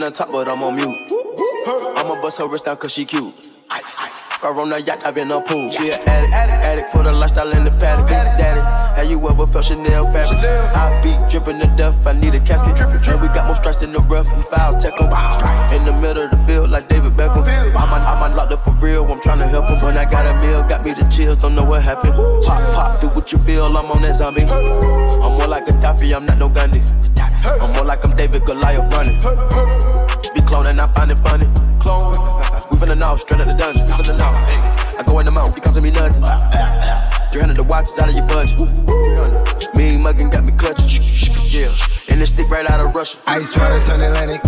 On 0.02 0.12
top, 0.12 0.32
but 0.32 0.50
I'm 0.50 0.64
on 0.64 0.74
mute. 0.74 0.98
I'ma 1.96 2.20
bust 2.20 2.38
her 2.38 2.48
wrist 2.48 2.64
down 2.64 2.76
cause 2.76 2.90
she 2.90 3.04
cute. 3.04 3.52
Car 4.40 4.58
on 4.58 4.70
the 4.70 4.82
yacht, 4.82 5.06
I've 5.06 5.14
been 5.14 5.30
on 5.30 5.44
pool. 5.44 5.70
She 5.70 5.92
an 5.92 6.00
addict, 6.08 6.32
addict 6.34 6.90
for 6.90 7.04
the 7.04 7.12
lifestyle 7.12 7.52
in 7.52 7.62
the 7.62 7.70
paddock. 7.70 8.08
Daddy, 8.08 8.60
have 8.98 9.08
you 9.08 9.16
ever 9.28 9.46
felt 9.46 9.64
Chanel 9.64 10.10
fabric? 10.10 10.40
I 10.74 11.00
be 11.02 11.16
dripping 11.30 11.60
to 11.60 11.68
death, 11.76 12.04
I 12.04 12.12
need 12.14 12.34
a 12.34 12.40
casket. 12.40 12.80
And 12.80 13.20
we 13.20 13.28
got 13.28 13.46
more 13.46 13.54
strikes 13.54 13.82
in 13.82 13.92
the 13.92 14.00
rough, 14.00 14.26
we 14.36 14.42
foul 14.42 14.76
tech 14.76 15.00
'em. 15.00 15.06
In 15.72 15.84
the 15.84 15.92
middle 15.92 16.24
of 16.24 16.32
the 16.32 16.38
field, 16.38 16.70
like 16.70 16.88
David 16.88 17.12
Beckham. 17.16 17.46
I'm, 17.76 17.92
un- 17.92 18.02
I'm 18.02 18.58
for 18.58 18.72
real, 18.84 19.04
I'm 19.04 19.20
trying 19.20 19.38
to 19.38 19.46
help 19.46 19.66
him. 19.70 19.80
When 19.82 19.96
I 19.96 20.04
got 20.04 20.26
a 20.26 20.34
meal, 20.44 20.64
got 20.68 20.84
me 20.84 20.94
the 20.94 21.04
chills, 21.04 21.36
don't 21.36 21.54
know 21.54 21.62
what 21.64 21.82
happened. 21.82 22.14
Pop, 22.44 22.60
pop, 22.74 23.00
do 23.00 23.06
what 23.10 23.30
you 23.30 23.38
feel, 23.38 23.66
I'm 23.66 23.88
on 23.92 24.02
that 24.02 24.16
zombie. 24.16 24.42
I'm 24.42 25.38
more 25.38 25.46
like 25.46 25.68
a 25.68 25.72
Gaddafi, 25.72 26.16
I'm 26.16 26.26
not 26.26 26.38
no 26.38 26.48
Gandhi. 26.48 26.82
I'm 27.44 27.72
more 27.72 27.84
like 27.84 28.04
I'm 28.04 28.14
David 28.16 28.44
Goliath 28.44 28.92
running. 28.92 29.18
Be 30.34 30.40
cloning, 30.40 30.78
I 30.78 30.86
find 30.88 31.10
it 31.10 31.18
funny. 31.18 31.46
Clone. 31.80 32.12
We 32.70 32.76
finna 32.78 32.96
know, 32.98 33.16
straight 33.16 33.40
out 33.40 33.46
the 33.46 33.54
dungeon. 33.54 33.88
Finna 33.88 34.18
know. 34.18 34.98
I 34.98 35.02
go 35.04 35.18
in 35.18 35.26
the 35.26 35.32
mouth, 35.32 35.56
it 35.56 35.62
costs 35.62 35.80
me 35.80 35.90
nothing. 35.90 36.22
300 37.32 37.56
the 37.56 37.62
watch 37.62 37.86
is 37.86 37.98
out 37.98 38.08
of 38.08 38.14
your 38.14 38.26
budget. 38.26 38.58
300. 38.58 39.74
Mean 39.74 40.00
muggin' 40.00 40.30
got 40.30 40.44
me 40.44 40.52
clutching. 40.52 41.02
Yeah. 41.48 41.72
And 42.08 42.20
this 42.20 42.28
stick 42.28 42.48
right 42.50 42.68
out 42.70 42.80
of 42.80 42.94
Russia. 42.94 43.18
Ice 43.26 43.56
water 43.56 43.80
turn 43.80 44.00
Atlantic. 44.00 44.44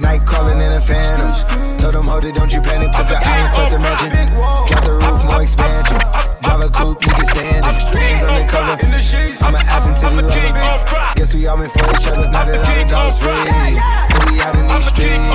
Night 0.00 0.24
calling 0.26 0.60
in 0.60 0.72
a 0.72 0.80
phantom. 0.80 1.78
Told 1.78 1.94
them, 1.94 2.06
hold 2.06 2.24
it, 2.24 2.34
don't 2.34 2.52
you 2.52 2.60
panic. 2.60 2.90
Took 2.92 3.08
the 3.08 3.18
island, 3.20 3.54
felt 3.54 3.70
the 3.70 3.78
mansion. 3.78 4.10
Drop 4.66 4.84
the 4.84 4.92
roof, 4.92 5.24
more 5.24 5.42
expansion. 5.42 6.41
Drive 6.62 6.70
a 6.70 6.78
coupe, 6.78 7.02
you 7.02 7.10
can 7.10 7.26
stand 7.26 7.66
it. 7.66 7.74
Things 7.90 8.22
undercover. 8.22 8.78
I'm 9.42 9.54
an 9.58 9.66
ass 9.66 9.90
and 9.90 9.98
titty 9.98 10.14
lover. 10.22 10.94
Guess 11.18 11.34
we 11.34 11.46
all 11.50 11.56
meant 11.58 11.74
for 11.74 11.90
each 11.90 12.06
other. 12.06 12.30
Now 12.30 12.46
that 12.46 12.62
all 12.62 12.78
the 12.78 12.86
dogs 12.86 13.18
free. 13.18 13.34
And 13.34 14.22
we 14.30 14.38
out 14.38 14.54
in 14.54 14.70
these 14.70 14.86
streets. 14.94 15.26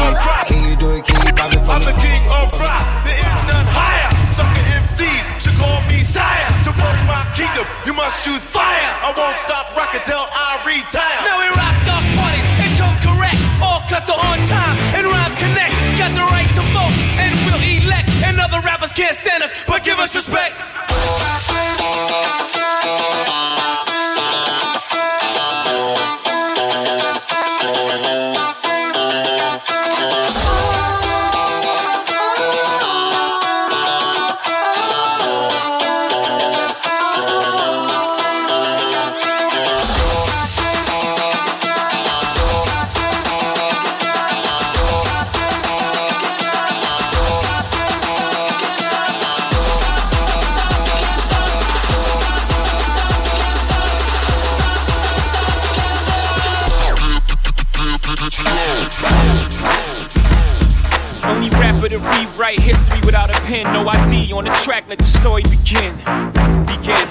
Can 0.48 0.64
you 0.64 0.76
do 0.80 0.96
it? 0.96 1.04
Can 1.04 1.20
you 1.28 1.34
pop 1.36 1.52
it 1.52 1.60
for 1.68 1.76
I'm 1.76 1.84
me? 1.84 1.92
the 1.92 1.96
king 2.00 2.24
of 2.32 2.48
rock, 2.56 3.04
there 3.04 3.20
is 3.20 3.44
none 3.44 3.68
higher. 3.68 4.08
Sucker 4.40 4.64
MCs 4.80 5.26
should 5.44 5.58
call 5.60 5.84
me 5.92 6.00
sire. 6.08 6.48
To 6.64 6.72
run 6.72 6.96
my 7.04 7.28
kingdom, 7.36 7.68
you 7.84 7.92
must 7.92 8.24
choose 8.24 8.48
fire. 8.48 8.92
I 9.04 9.12
won't 9.12 9.36
stop 9.44 9.76
rocking 9.76 10.08
till 10.08 10.24
I 10.32 10.64
retire. 10.64 11.20
Now 11.28 11.44
we 11.44 11.52
rock 11.60 11.76
dark 11.84 12.08
parties 12.16 12.48
and 12.64 12.72
come 12.80 12.96
correct. 13.04 13.40
All 13.60 13.84
cuts 13.92 14.08
are 14.08 14.22
on 14.32 14.48
time 14.48 14.80
and 14.96 15.04
rhymes 15.04 15.36
connect. 15.36 15.76
Got 16.00 16.16
the 16.16 16.24
right 16.24 16.48
to 16.56 16.67
other 18.58 18.66
rappers 18.66 18.94
can't 18.94 19.16
stand 19.16 19.44
us, 19.44 19.52
but 19.68 19.84
give 19.84 20.00
us 20.00 20.16
respect. 20.16 20.56
Only 61.24 61.50
rapper 61.50 61.90
to 61.90 61.98
rewrite 61.98 62.60
history 62.60 63.00
without 63.02 63.30
a 63.30 63.40
pen, 63.42 63.72
no 63.74 63.88
ID 63.88 64.32
on 64.32 64.46
the 64.46 64.52
track, 64.64 64.88
let 64.88 64.98
the 64.98 65.04
story 65.04 65.44
begin. 65.44 65.94
Begin. 66.66 67.08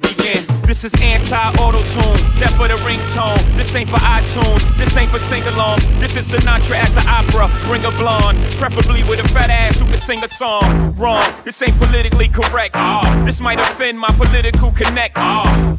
Begin. 0.00 0.44
This 0.66 0.82
is 0.82 0.94
anti-auto 1.00 1.82
tune, 1.82 2.36
death 2.38 2.56
for 2.56 2.68
the 2.68 2.74
ringtone. 2.82 3.38
This 3.56 3.74
ain't 3.74 3.90
for 3.90 3.98
iTunes, 3.98 4.76
this 4.78 4.96
ain't 4.96 5.10
for 5.10 5.18
sing-alongs. 5.18 5.84
This 6.00 6.16
is 6.16 6.32
Sinatra 6.32 6.76
at 6.76 6.90
the 6.94 7.06
opera. 7.06 7.50
Bring 7.66 7.84
a 7.84 7.90
blonde, 7.90 8.38
preferably 8.52 9.02
with 9.04 9.20
a 9.20 9.28
fat 9.28 9.50
ass 9.50 9.78
who 9.78 9.84
can 9.84 9.98
sing 9.98 10.24
a 10.24 10.28
song. 10.28 10.96
Wrong, 10.96 11.22
this 11.44 11.60
ain't 11.62 11.76
politically 11.76 12.28
correct. 12.28 12.76
Ah, 12.76 13.22
this 13.26 13.40
might 13.42 13.60
offend 13.60 13.98
my 14.00 14.10
political 14.16 14.72
connects. 14.72 15.20
Ah, 15.20 15.78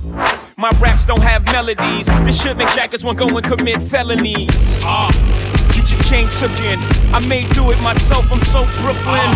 my 0.57 0.69
raps 0.79 1.05
don't 1.05 1.21
have 1.21 1.43
melodies. 1.45 2.07
This 2.25 2.41
should 2.41 2.57
make 2.57 2.69
jackers 2.69 3.03
want 3.03 3.17
go 3.17 3.27
and 3.27 3.43
commit 3.43 3.81
felonies. 3.81 4.49
Ah, 4.83 5.11
get 5.73 5.91
your 5.91 5.99
chain 6.01 6.29
took 6.29 6.51
in. 6.61 6.79
I 7.13 7.25
may 7.27 7.47
do 7.49 7.71
it 7.71 7.81
myself. 7.81 8.31
I'm 8.31 8.39
so 8.41 8.65
Brooklyn. 8.81 9.29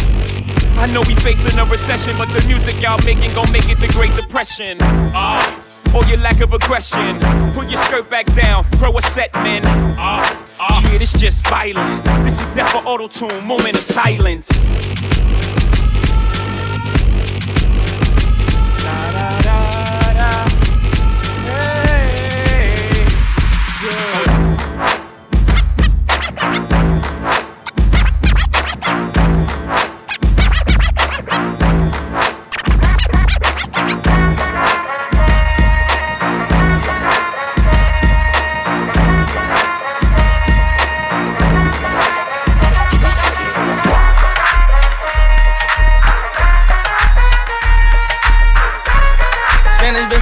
I 0.78 0.88
know 0.92 1.02
we 1.02 1.16
facing 1.16 1.60
a 1.60 1.66
recession, 1.66 2.18
but 2.18 2.30
the 2.34 2.46
music 2.48 2.80
y'all 2.82 3.04
making 3.04 3.34
gon' 3.34 3.52
make 3.52 3.70
it 3.70 3.80
the 3.80 3.88
Great 3.90 4.16
Depression. 4.16 4.78
Ah, 4.82 5.64
or 5.94 6.06
your 6.06 6.18
lack 6.20 6.40
of 6.40 6.54
aggression. 6.54 7.20
Put 7.54 7.70
your 7.70 7.82
skirt 7.82 8.10
back 8.10 8.26
down, 8.34 8.64
throw 8.78 8.98
a 8.98 9.02
set, 9.02 9.34
man. 9.34 9.64
Ah, 9.98 10.48
ah. 10.60 10.90
Yeah, 10.92 11.00
this 11.00 11.14
just 11.14 11.46
violent. 11.48 12.04
This 12.24 12.42
is 12.42 12.48
death 12.50 12.72
for 12.72 12.80
auto 12.88 13.08
tune, 13.08 13.46
moment 13.46 13.76
of 13.76 13.82
silence. 13.82 14.50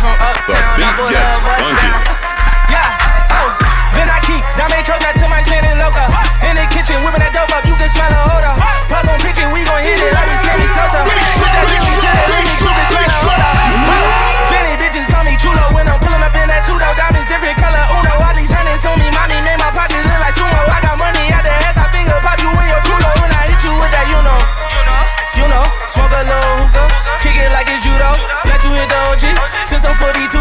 from 0.07 0.15
uptown. 0.23 0.79
I 0.79 0.89
put 0.95 1.11
her 1.11 1.39
bus 1.43 1.67
down. 1.83 1.99
Yeah, 2.71 3.35
oh. 3.35 3.49
Then 3.91 4.07
I 4.07 4.19
keep 4.23 4.43
diamond 4.55 4.83
choke, 4.87 5.03
not 5.03 5.19
my 5.27 5.43
chin 5.43 5.63
is 5.67 5.75
loca. 5.75 6.07
In 6.47 6.55
the 6.55 6.65
kitchen, 6.71 7.03
whipping 7.03 7.19
that 7.19 7.35
dope 7.35 7.51
up, 7.51 7.67
you 7.67 7.75
can 7.75 7.89
smell 7.91 8.11
a 8.11 8.21
odor. 8.31 8.55
Plug 8.87 9.07
on 9.11 9.19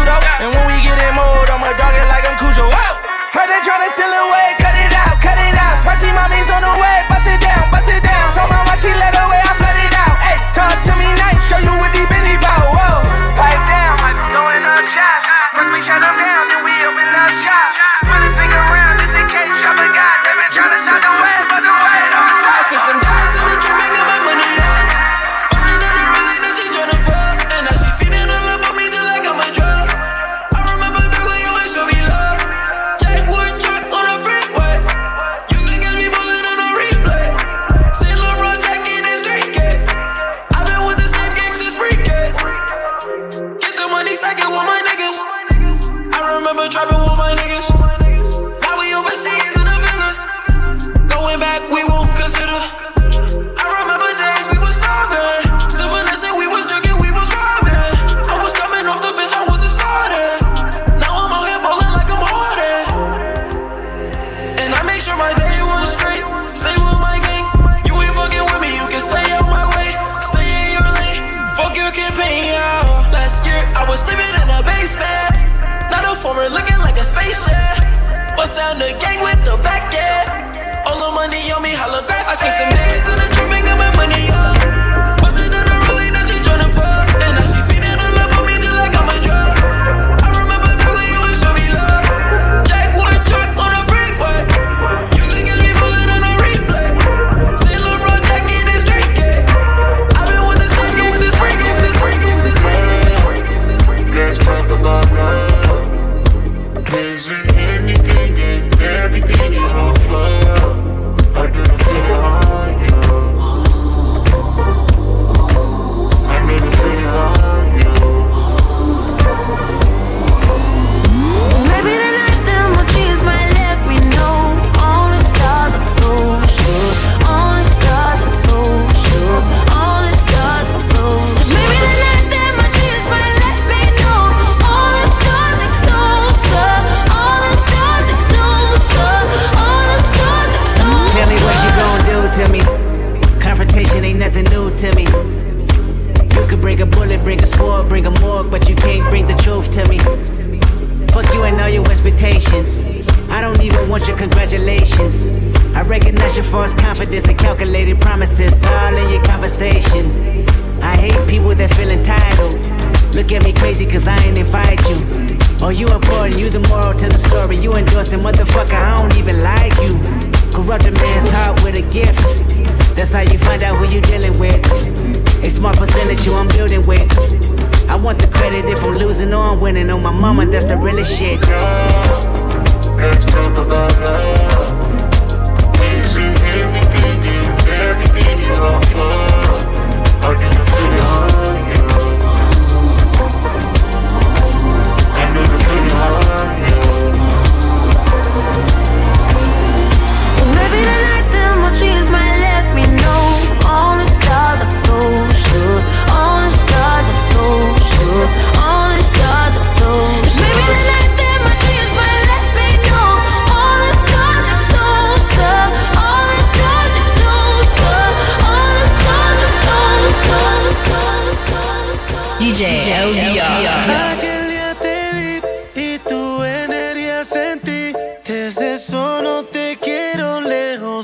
mode. 0.07 0.23
And 0.43 0.49
when 0.55 0.65
we 0.67 0.77
get 0.83 0.97
in 0.99 1.13
mode, 1.15 1.49
I'ma 1.51 1.75
dog 1.75 1.93
it 1.95 2.07
like 2.07 2.23
I'm 2.23 2.37
Cujo. 2.39 2.67
Whoa! 2.67 2.89
Heard 3.35 3.49
they 3.51 3.59
tryna 3.63 3.91
steal 3.93 4.09
away, 4.09 4.55
cut 4.59 4.75
it 4.79 4.93
out, 4.95 5.19
cut 5.19 5.39
it 5.39 5.55
out. 5.55 5.75
Spicy 5.83 6.11
mommy's 6.15 6.49
on 6.49 6.63
the 6.63 6.73
way. 6.79 7.06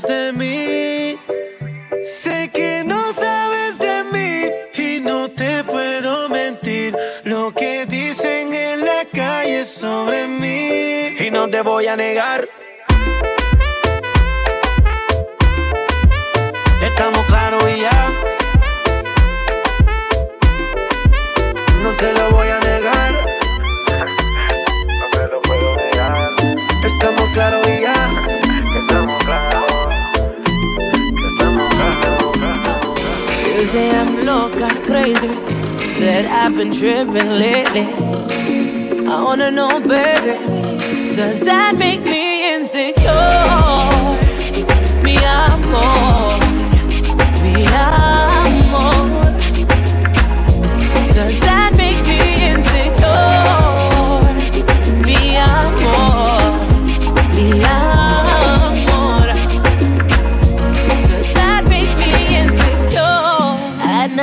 de 0.01 0.33
mí. 0.33 1.19
Sé 2.03 2.49
que 2.51 2.83
no 2.83 3.13
sabes 3.13 3.77
de 3.77 4.03
mí 4.05 4.49
y 4.73 4.99
no 4.99 5.29
te 5.29 5.63
puedo 5.63 6.29
mentir. 6.29 6.97
Lo 7.23 7.53
que 7.53 7.85
dicen 7.85 8.53
en 8.53 8.85
la 8.85 9.05
calle 9.13 9.65
sobre 9.65 10.27
mí. 10.27 11.15
Y 11.19 11.29
no 11.29 11.47
te 11.47 11.61
voy 11.61 11.85
a 11.87 11.95
negar. 11.95 12.49
Estamos 16.81 17.25
claros 17.27 17.63
y 17.69 17.81
ya. 17.81 18.11
No 21.83 21.91
te 21.97 22.13
lo 22.13 22.31
voy 22.31 22.47
a 22.47 22.52
say 33.73 33.89
I'm 33.89 34.23
loca, 34.23 34.69
crazy. 34.85 35.33
Said 35.97 36.25
I've 36.25 36.55
been 36.55 36.71
tripping 36.71 37.31
lately. 37.45 37.87
I 39.13 39.15
wanna 39.25 39.49
know, 39.49 39.79
baby, 39.79 40.35
does 41.19 41.39
that 41.49 41.75
make 41.85 42.01
me 42.13 42.53
insecure? 42.53 43.39
Me, 45.05 45.15
amor. 45.41 46.37
Me, 47.41 47.53
Does 51.17 51.39
that 51.47 51.72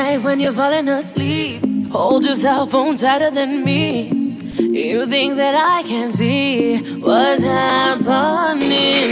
night 0.02 0.22
when 0.22 0.40
you're 0.40 0.58
falling 0.62 0.88
asleep, 0.88 1.60
hold 1.92 2.24
your 2.24 2.34
cell 2.34 2.64
phone 2.66 2.96
tighter 2.96 3.30
than 3.30 3.64
me. 3.68 3.84
You 4.80 5.06
think 5.06 5.30
that 5.42 5.54
I 5.76 5.82
can 5.90 6.10
see 6.10 6.78
what's 7.06 7.42
happening? 7.42 9.08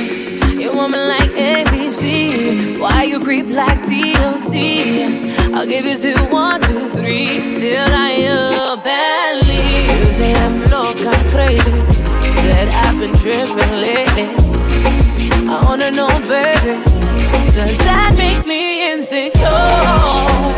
You 0.60 0.68
want 0.78 0.92
me 0.94 1.00
like 1.14 1.32
ABC? 1.56 2.78
Why 2.82 3.02
you 3.10 3.18
creep 3.20 3.48
like 3.60 3.80
TLC? 3.90 4.56
I'll 5.54 5.68
give 5.74 5.84
you 5.90 5.96
two, 6.04 6.20
one, 6.44 6.60
two, 6.62 6.88
three, 6.98 7.28
till 7.62 7.90
I 8.06 8.12
leave. 9.48 9.90
You 10.00 10.10
say 10.18 10.32
I'm 10.44 10.56
loca, 10.74 11.14
crazy. 11.34 11.78
Said 12.42 12.68
I've 12.84 12.98
been 13.02 13.14
tripping 13.22 13.74
lately. 13.86 14.28
I 15.52 15.56
wanna 15.66 15.90
know, 15.98 16.12
baby, 16.34 16.74
does 17.56 17.78
that 17.88 18.10
make 18.16 18.46
me 18.46 18.62
insecure? 18.92 20.57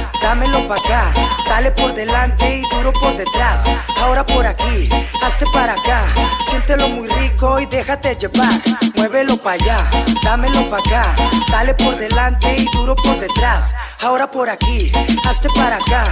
dámelo 0.31 0.65
pa' 0.65 0.75
acá. 0.75 1.11
Dale 1.49 1.71
por 1.71 1.93
delante 1.93 2.59
y 2.59 2.61
duro 2.73 2.93
por 2.93 3.17
detrás. 3.17 3.63
Ahora 4.01 4.25
por 4.25 4.45
aquí, 4.45 4.87
hazte 5.25 5.45
para 5.53 5.73
acá. 5.73 6.05
Siéntelo 6.49 6.87
muy 6.89 7.09
rico 7.09 7.59
y 7.59 7.65
déjate 7.65 8.15
llevar. 8.15 8.53
Muévelo 8.95 9.35
pa' 9.35 9.53
allá, 9.53 9.77
dámelo 10.23 10.65
pa' 10.69 10.77
acá. 10.77 11.13
Dale 11.51 11.73
por 11.73 11.97
delante 11.97 12.55
y 12.57 12.65
duro 12.71 12.95
por 12.95 13.17
detrás. 13.17 13.73
Ahora 13.99 14.31
por 14.31 14.49
aquí, 14.49 14.89
hazte 15.29 15.49
para 15.53 15.75
acá. 15.75 16.03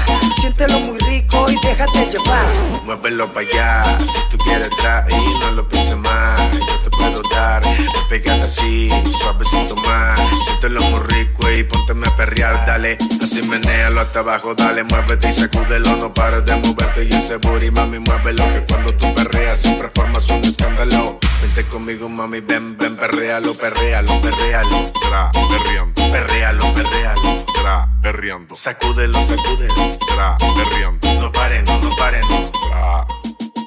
Siéntelo 0.42 0.80
muy 0.82 1.00
rico 1.00 1.46
y 1.50 1.56
déjate 1.66 2.06
llevar. 2.08 2.48
Muévelo 2.84 3.32
para 3.32 3.48
allá, 3.48 3.98
si 4.00 4.20
tú 4.30 4.38
quieres 4.44 4.70
traer, 4.82 5.06
no 5.42 5.52
lo 5.52 5.70
pienses 5.70 5.98
más. 5.98 6.42
Yo 6.52 6.80
te 6.84 6.90
puedo 6.90 7.22
dar, 7.34 7.62
pégate 8.10 8.46
así, 8.46 8.90
suavecito 9.22 9.76
más. 9.88 10.20
Siéntelo 10.46 10.82
muy 10.82 11.00
rico 11.08 11.50
y 11.50 11.64
pónteme 11.64 12.08
a 12.08 12.16
perrear, 12.18 12.66
dale. 12.66 12.98
Así 13.24 13.42
menéalo 13.42 14.02
hasta 14.10 14.22
abajo, 14.22 14.56
dale, 14.56 14.84
muévete 14.84 15.30
y 15.30 15.34
sacúdelo, 15.34 15.96
no 15.98 16.12
pares 16.12 16.44
de 16.44 16.56
moverte. 16.56 17.04
Y 17.04 17.14
ese 17.14 17.38
booty, 17.38 17.70
mami, 17.70 18.00
muévelo, 18.00 18.44
que 18.46 18.66
cuando 18.68 18.92
tú 18.96 19.14
perreas 19.14 19.60
siempre 19.60 19.88
formas 19.94 20.28
un 20.32 20.44
escándalo. 20.44 21.20
Vente 21.44 21.68
conmigo, 21.68 22.10
mami, 22.10 22.40
ven, 22.40 22.76
ven, 22.76 22.98
perréalo, 22.98 23.54
perréalo, 23.54 24.20
perréalo. 24.20 24.84
Tra, 25.08 25.32
perreando. 25.32 26.12
Perréalo, 26.12 26.74
perréalo. 26.74 27.38
Tra, 27.54 27.88
perreando. 28.02 28.56
Sacúdelo, 28.56 29.20
sacúdelo. 29.28 29.92
Tra, 30.08 30.38
perreando. 30.56 31.08
No 31.22 31.32
pare, 31.32 31.62
no, 31.62 31.80
no 31.80 31.90
pare, 31.96 32.22
no. 32.22 32.44
Tra. 32.44 33.06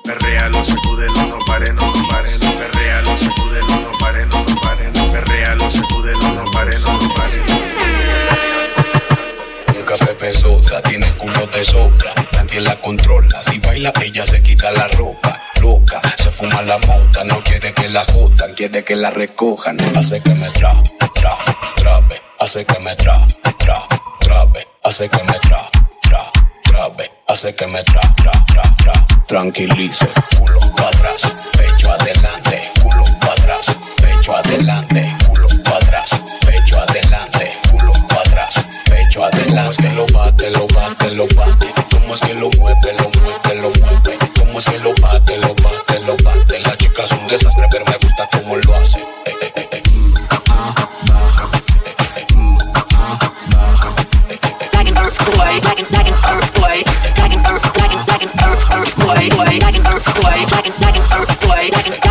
Perréalo, 0.03 0.65
sacúdelo, 0.65 1.27
no 1.27 1.39
pare, 1.47 1.73
no, 1.73 1.87
no 1.87 2.09
pare, 2.09 2.31
no. 2.43 2.57
Perréalo, 2.57 3.17
sacúdelo, 3.17 3.77
no 3.81 3.93
pare, 4.01 4.27
no, 4.27 4.45
no 4.45 4.57
pare, 4.61 4.91
no. 4.93 5.09
Perréalo, 5.09 5.71
sacúdelo, 5.71 6.22
Nunca 9.93 10.07
Pepe 10.07 10.33
Sota, 10.33 10.81
tiene 10.81 11.07
culo 11.19 11.47
de 11.49 11.63
sobra. 11.65 12.15
Nadie 12.33 12.61
la 12.63 12.81
controla. 12.81 13.43
Si 13.43 13.59
baila, 13.59 13.93
ella 14.03 14.25
se 14.25 14.43
quita 14.43 14.71
la 14.73 14.89
ropa. 14.89 15.39
Loca, 15.61 16.01
se 16.17 16.31
fuma 16.31 16.63
la 16.63 16.79
mota. 16.79 17.25
No 17.25 17.43
quiere 17.43 17.75
que 17.75 17.91
la 17.91 18.03
jodan, 18.07 18.55
quiere 18.55 18.85
que 18.85 18.97
la 18.97 19.11
recojan. 19.11 19.77
Hace 19.95 20.23
que 20.23 20.35
me 20.35 20.49
tra, 20.51 20.73
tra, 21.15 21.37
trabe. 21.77 22.23
Hace 22.41 22.65
que 22.65 22.79
me 22.81 22.97
tra, 22.97 23.27
tra, 23.59 23.87
trabe. 24.21 24.67
Hace 24.83 25.11
que 25.11 25.23
me 25.25 25.39
tra, 25.41 25.71
tra, 26.01 26.31
trabe. 26.63 27.11
Hace 27.29 27.55
que 27.55 27.67
me 27.67 27.83
tra, 27.83 28.01
tra, 28.17 28.33
tra, 28.47 28.77
tra. 28.79 29.07
Tranquilice, 29.27 30.09
culo 30.39 30.61
para 30.75 30.89
atrás, 30.89 31.33
pecho 31.57 31.91
adelante, 31.91 32.71
culo 32.83 33.05
para 33.21 33.33
atrás, 33.33 33.77
pecho 33.97 34.37
adelante, 34.37 35.02
es 39.73 39.79
que 39.79 39.89
lo 39.95 40.07
bate, 40.09 40.51
lo 40.51 40.67
bate, 40.67 41.11
lo 41.13 41.27
bate? 41.35 41.73
¿Cómo 41.91 42.15
es 42.15 42.21
que 42.21 42.35
lo 42.35 42.51
mueve, 42.59 42.93
lo 42.99 43.09
mueve, 43.09 43.55
lo 43.55 43.71
mueve? 43.81 44.19
¿Cómo 44.39 44.59
es 44.59 44.65
que 44.67 44.79
lo 44.81 44.93
bate, 45.01 45.39
lo 45.39 45.55
bate, 45.55 46.01
lo 46.01 46.17
bate? 46.23 46.61
La 46.61 46.77
chica 46.77 47.05
es 47.05 47.13
un 47.13 47.27
desastre, 47.27 47.67
pero 47.71 47.85
me 47.87 47.97
gusta 47.97 48.29
cómo 48.33 48.57
lo 48.57 48.75
hace. 48.75 48.99
Eh, 48.99 49.35
eh, 49.41 49.53
eh, 49.57 49.69
eh. 49.73 49.83
an 60.83 61.07
earthquake, 61.07 61.73
like 61.73 61.89
an 61.89 62.02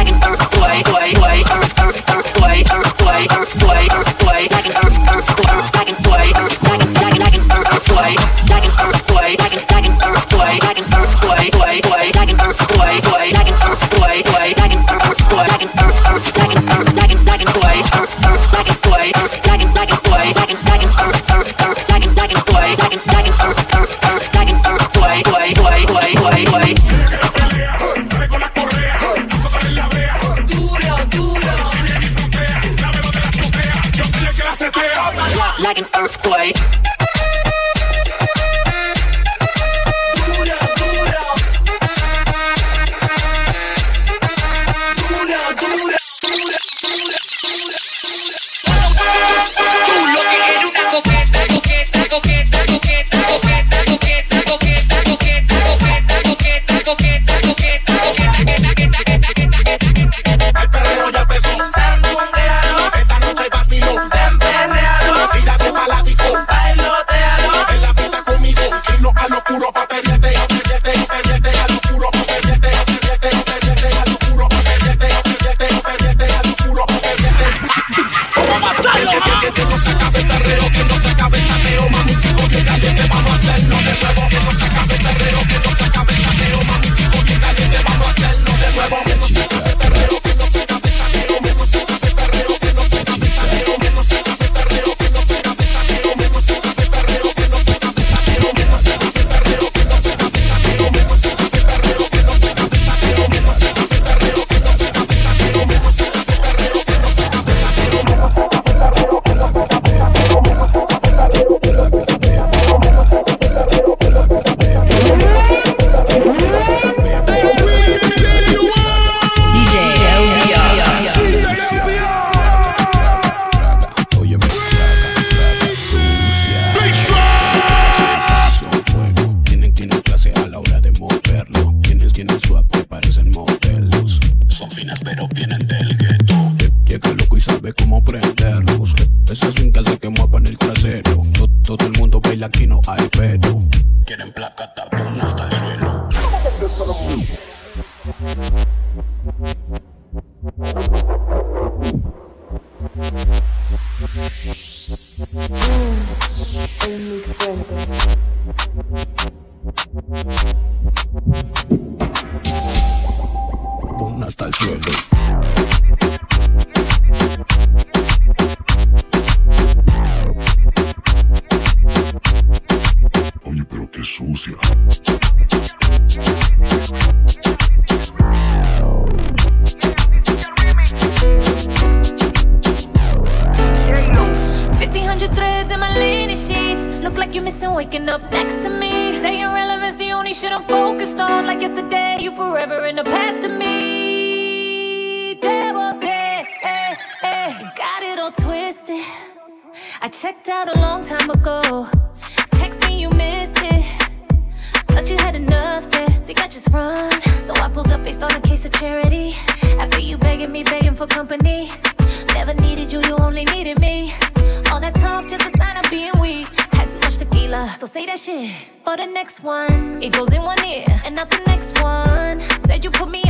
like 35.61 35.77
an 35.79 35.87
earthquake. 35.95 36.57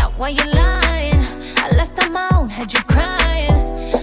out 0.01 0.17
why 0.17 0.29
you 0.29 0.45
lying. 0.51 1.19
I 1.57 1.69
left 1.77 2.01
on 2.03 2.11
my 2.11 2.27
own. 2.33 2.49
had 2.49 2.73
you 2.73 2.81
crying. 2.83 3.55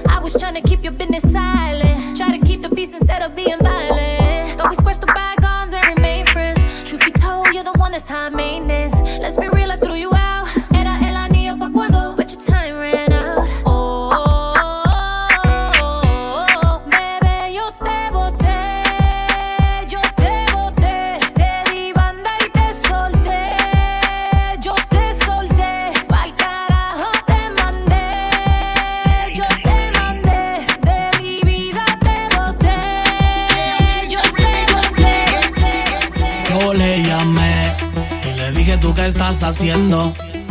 I 0.07 0.19
was 0.21 0.33
trying 0.41 0.55
to 0.55 0.63
keep 0.63 0.83
your 0.83 0.93
business 0.93 1.25
silent. 1.33 2.17
Try 2.17 2.39
to 2.39 2.47
keep 2.47 2.63
the 2.63 2.71
peace 2.71 2.95
instead 2.95 3.23
of 3.23 3.35
being 3.35 3.59
violent. 3.61 4.38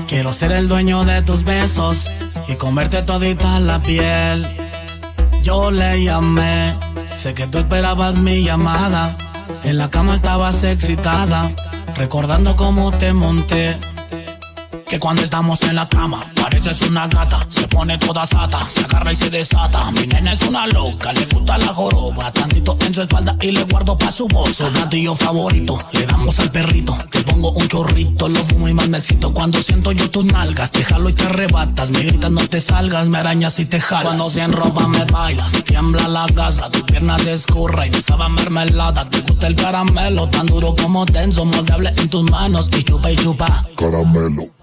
Quiero 0.07 0.33
ser 0.33 0.51
el 0.53 0.67
dueño 0.67 1.05
de 1.05 1.21
tus 1.21 1.43
besos 1.43 2.09
y 2.47 2.55
comerte 2.55 3.03
todita 3.03 3.59
la 3.59 3.79
piel. 3.79 4.47
Yo 5.43 5.69
le 5.69 6.03
llamé, 6.03 6.73
sé 7.15 7.35
que 7.35 7.45
tú 7.45 7.59
esperabas 7.59 8.17
mi 8.17 8.41
llamada. 8.41 9.15
En 9.63 9.77
la 9.77 9.91
cama 9.91 10.15
estabas 10.15 10.63
excitada, 10.63 11.51
recordando 11.95 12.55
cómo 12.55 12.91
te 12.91 13.13
monté. 13.13 13.77
Que 14.87 14.99
cuando 14.99 15.21
estamos 15.21 15.61
en 15.61 15.75
la 15.75 15.87
cama 15.87 16.19
es 16.67 16.81
una 16.81 17.07
gata, 17.07 17.39
se 17.47 17.65
pone 17.69 17.97
toda 17.97 18.25
sata, 18.25 18.59
se 18.67 18.81
agarra 18.81 19.13
y 19.13 19.15
se 19.15 19.29
desata. 19.29 19.89
Mi 19.91 20.05
nena 20.05 20.33
es 20.33 20.41
una 20.41 20.67
loca, 20.67 21.13
le 21.13 21.25
gusta 21.25 21.57
la 21.57 21.67
joroba. 21.67 22.29
Tantito 22.33 22.77
en 22.81 22.93
su 22.93 23.01
espalda 23.03 23.37
y 23.39 23.51
le 23.51 23.63
guardo 23.63 23.97
pa' 23.97 24.11
su 24.11 24.27
voz. 24.27 24.47
bolso. 24.47 24.67
Platillo 24.73 25.15
favorito, 25.15 25.77
le 25.93 26.05
damos 26.05 26.37
al 26.39 26.51
perrito. 26.51 26.93
Te 27.09 27.21
pongo 27.23 27.51
un 27.51 27.69
chorrito, 27.69 28.27
lo 28.27 28.43
fumo 28.43 28.67
y 28.67 28.73
más 28.73 28.89
me 28.89 28.97
excito. 28.97 29.33
Cuando 29.33 29.61
siento 29.61 29.93
yo 29.93 30.11
tus 30.11 30.25
nalgas, 30.25 30.71
te 30.71 30.83
jalo 30.83 31.07
y 31.07 31.13
te 31.13 31.23
arrebatas. 31.23 31.89
Me 31.89 32.01
gritas, 32.01 32.31
no 32.31 32.45
te 32.45 32.59
salgas, 32.59 33.07
me 33.07 33.17
arañas 33.17 33.59
y 33.59 33.65
te 33.65 33.79
jalas. 33.79 34.03
Cuando 34.03 34.29
se 34.29 34.41
enroba, 34.41 34.87
me 34.89 35.05
bailas, 35.05 35.63
tiembla 35.63 36.09
la 36.09 36.27
casa. 36.35 36.69
Tu 36.69 36.85
pierna 36.85 37.17
se 37.17 37.31
escurra 37.31 37.87
y 37.87 37.91
me 37.91 38.01
sabe 38.01 38.27
mermelada. 38.27 39.09
Te 39.09 39.21
gusta 39.21 39.47
el 39.47 39.55
caramelo, 39.55 40.27
tan 40.27 40.47
duro 40.47 40.75
como 40.75 41.05
tenso, 41.05 41.45
moldeable 41.45 41.93
en 41.95 42.09
tus 42.09 42.29
manos. 42.29 42.69
Y 42.77 42.83
chupa 42.83 43.09
y 43.09 43.15
chupa. 43.15 43.65
Caramelo 43.77 44.56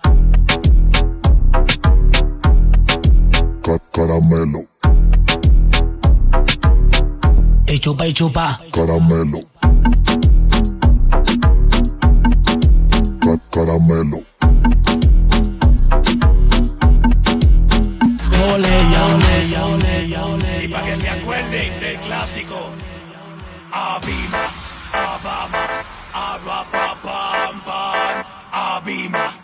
Caramelo. 3.94 4.58
Y 7.68 7.78
chupa 7.78 8.08
y 8.08 8.12
chupa. 8.12 8.60
Caramelo. 8.72 9.38
Ca 13.20 13.38
caramelo. 13.52 14.18
Ole, 18.52 18.76
ole, 19.04 19.58
ole, 19.62 20.18
ole. 20.18 20.64
Y 20.64 20.68
para 20.68 20.84
que 20.86 20.96
se 20.96 21.08
acuerden 21.08 21.78
del 21.78 22.00
clásico. 22.00 22.56
Abima, 23.70 24.50
abama, 24.92 25.66
abapapam, 26.12 27.62
abima. 28.50 29.43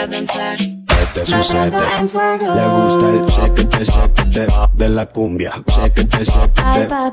para 0.00 0.06
danzar. 0.06 0.56
¿Qué 0.58 1.06
te 1.14 1.26
sucede? 1.26 1.70
Le 1.70 2.68
gusta 2.68 3.10
el 3.10 3.26
shake 3.26 3.68
te 3.68 4.46
de 4.74 4.88
la 4.88 5.06
cumbia. 5.06 5.52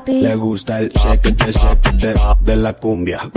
Le 0.06 0.36
gusta 0.36 0.80
el 0.80 0.88
shake 0.90 1.36
te 1.36 1.52
shake 1.52 1.92
de 2.40 2.56
la 2.56 2.72
cumbia. 2.74 3.30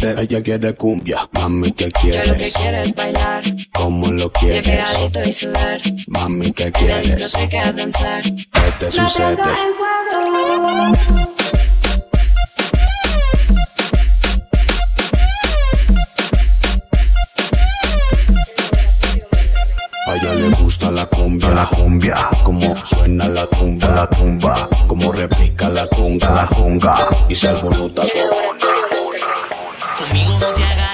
Te 0.00 0.20
Ella 0.22 0.42
quiere 0.42 0.74
cumbia. 0.74 1.28
Mami, 1.32 1.72
¿qué 1.72 1.90
quieres? 1.90 2.28
Lo 2.28 2.36
que 2.36 2.50
quiero 2.52 2.78
es 2.78 2.94
bailar. 2.94 3.44
¿Cómo 3.74 4.10
lo 4.12 4.32
quieres? 4.32 4.66
Pegadito 4.66 5.28
y 5.28 5.32
sudar. 5.32 5.80
Mami, 6.06 6.50
¿qué 6.52 6.72
quieres? 6.72 7.04
En 7.04 7.10
la 7.10 7.16
discoteca 7.16 7.72
danzar. 7.72 8.22
¿Qué 8.22 8.72
te 8.78 8.90
sucede? 8.90 9.36
Cumbia, 21.08 21.50
la 21.50 21.66
cumbia, 21.66 22.14
como 22.42 22.76
suena 22.84 23.28
la 23.28 23.46
tumba, 23.46 23.88
la 23.88 24.10
tumba, 24.10 24.68
como 24.86 25.12
repica 25.12 25.68
la 25.68 25.86
conga, 25.88 26.30
la 26.30 26.46
conga, 26.46 26.94
y 27.28 27.34
se 27.34 27.48
alborota 27.48 28.02
su 28.08 28.18
Conmigo 29.98 30.38
no 30.38 30.54
te 30.54 30.64
hagas 30.64 30.87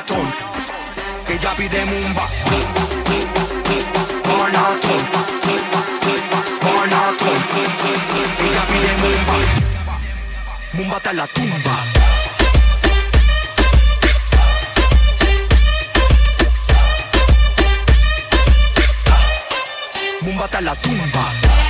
barnatón. 0.00 0.32
Ella 1.28 1.50
pide 1.56 1.84
mumba. 1.84 2.26
Barnatón. 4.24 5.02
Barnatón. 6.62 7.38
Ella 8.40 8.62
pide 8.70 8.92
mumba. 9.02 9.34
Mumba 10.72 10.96
hasta 10.96 11.12
la 11.12 11.26
tumba. 11.26 11.84
Mumba 20.22 20.44
hasta 20.44 20.60
la 20.60 20.74
tumba. 20.76 21.69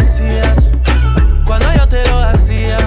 decías 0.00 0.74
cuando 1.44 1.72
yo 1.74 1.86
te 1.88 2.06
lo 2.08 2.18
hacía. 2.24 2.78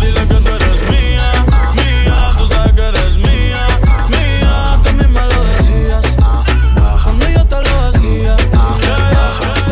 dile 0.00 0.22
que 0.28 0.34
tú 0.34 0.50
eres 0.58 0.80
mía, 0.90 1.32
mía, 1.74 2.16
tú 2.36 2.46
sabes 2.48 2.72
que 2.72 2.82
eres 2.92 3.16
mía, 3.16 3.62
mía. 4.08 4.80
Tú 4.82 4.92
misma 4.92 5.22
lo 5.26 5.44
decías 5.44 6.04
cuando 7.04 7.28
yo 7.28 7.44
te 7.46 7.62
lo 7.62 7.74
hacía. 7.88 8.36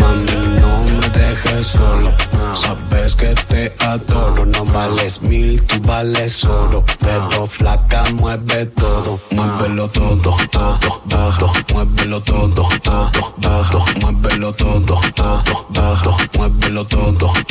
Mami, 0.01 0.61
no 0.61 0.71
me 1.01 1.09
dejes 1.11 1.67
solo. 1.67 2.11
Sabes 2.55 3.15
que 3.15 3.35
te 3.35 3.75
adoro. 3.81 4.47
No 4.47 4.65
vales 4.67 5.21
mil, 5.23 5.63
tú 5.65 5.77
vales 5.87 6.45
oro. 6.45 6.85
Pero 7.01 7.47
flaca, 7.47 8.05
mueve 8.21 8.67
todo. 8.67 9.21
Muévelo 9.31 9.89
todo, 9.89 10.17
todo, 10.49 10.79
todo. 11.09 11.53
Muévelo 11.75 12.21
todo, 12.23 12.49
todo, 12.49 12.69
todo. 12.81 13.85
Muévelo 14.01 14.53
todo, 14.53 14.81
todo, 14.81 14.88
todo. 16.85 17.48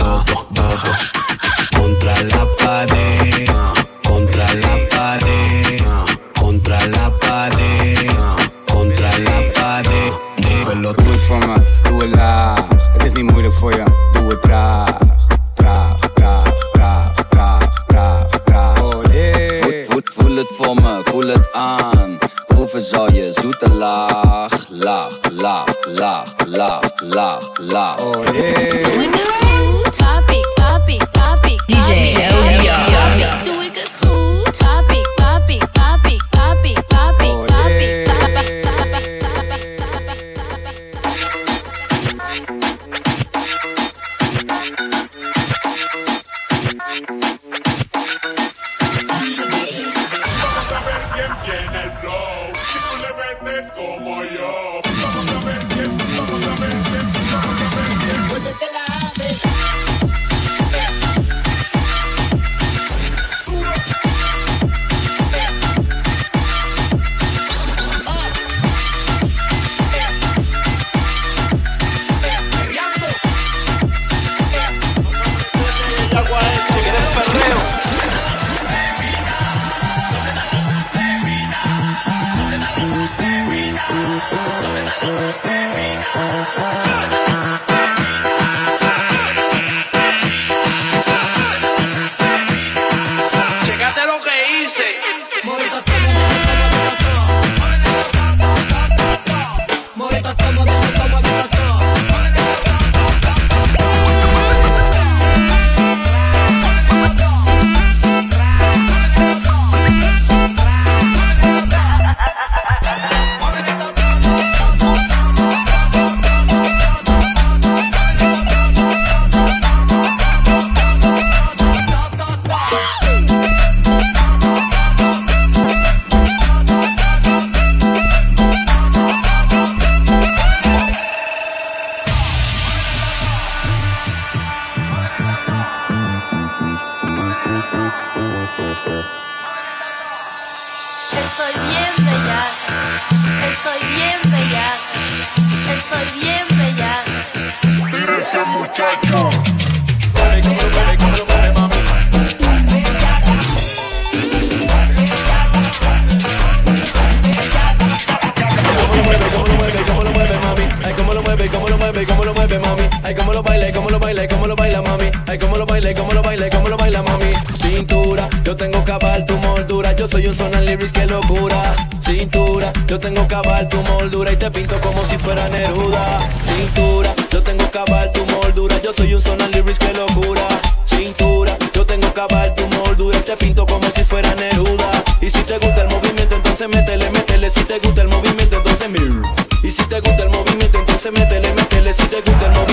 Ay, 163.08 163.16
cómo 163.16 163.32
lo 163.32 163.42
baila, 163.42 163.72
cómo 163.72 163.90
lo 163.90 164.00
baila, 164.00 164.28
cómo 164.28 164.48
lo 164.48 164.56
baila, 164.58 164.82
mami. 164.82 165.10
Ay, 165.28 165.40
cómo 165.40 165.56
lo 165.56 165.66
baila, 165.66 165.94
cómo 165.94 166.12
lo 166.12 166.22
baila, 166.22 166.50
cómo 166.50 166.68
lo 166.68 166.76
baila, 166.76 167.02
mami. 167.02 167.32
Cintura, 167.56 168.28
yo 168.44 168.54
tengo 168.54 168.84
cabal 168.84 169.26
tu 169.26 169.38
moldura. 169.38 169.96
Yo 169.96 170.10
soy 170.10 170.28
un 170.28 170.36
sonar 170.36 170.64
lyrics, 170.64 170.92
que 170.92 171.06
locura. 171.06 171.74
Cintura, 172.02 172.74
yo 172.86 173.00
tengo 173.00 173.26
cabal 173.26 173.70
tu 173.70 173.82
moldura 173.84 174.34
y 174.34 174.36
te 174.36 174.52
pinto 174.52 174.82
como 174.82 175.06
si 175.06 175.18
fuera 175.18 175.48
Neruda. 175.48 176.20
Cintura, 176.44 177.14
yo 177.32 177.42
tengo 177.42 177.72
cabal 177.72 178.12
tu 178.12 178.26
moldura. 178.26 178.76
Yo 178.82 178.92
soy 178.92 179.14
un 179.14 179.22
sonar 179.22 179.52
lyrics, 179.52 179.80
que 179.80 179.94
locura. 179.94 180.46
Cintura, 180.86 181.58
yo 181.74 181.86
tengo 181.86 182.14
cabal 182.14 182.56
tu 182.56 182.68
moldura 182.76 183.20
y 183.20 183.22
te 183.22 183.38
pinto 183.38 183.66
como 183.66 183.90
si 183.90 184.04
fuera 184.04 184.36
Neruda. 184.36 184.92
Y 185.22 185.30
si 185.30 185.44
te 185.44 185.58
gusta 185.60 185.84
el 185.84 185.88
movimiento, 185.88 186.36
entonces 186.36 186.68
métele, 186.68 187.10
métele. 187.12 187.50
Si 187.50 187.64
te 187.64 187.80
gusta 187.80 188.02
el 188.02 188.10
movimiento, 188.10 188.58
entonces 188.58 188.90
mira. 188.90 189.22
Y 189.64 189.72
si 189.72 189.84
te 189.86 190.02
gusta 190.02 190.24
el 190.24 190.30
movimiento, 190.30 190.78
entonces 190.78 191.12
métele, 191.14 191.54
métele. 191.54 191.94
Si 191.94 192.04
te 192.04 192.18
gusta 192.18 192.46
el 192.48 192.52
movimiento, 192.52 192.67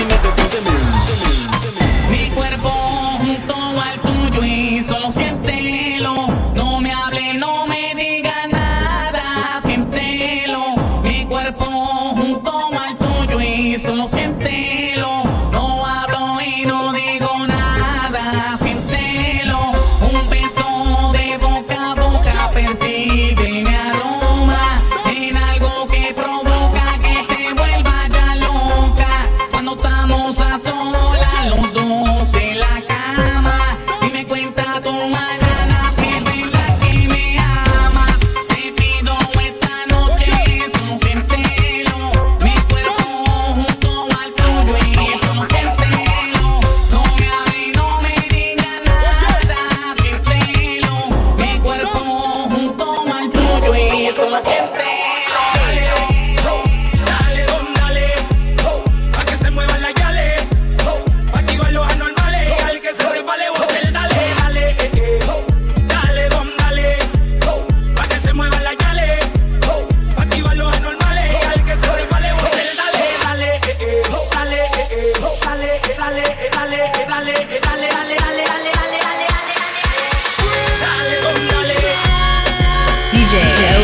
DJ 83.35 83.74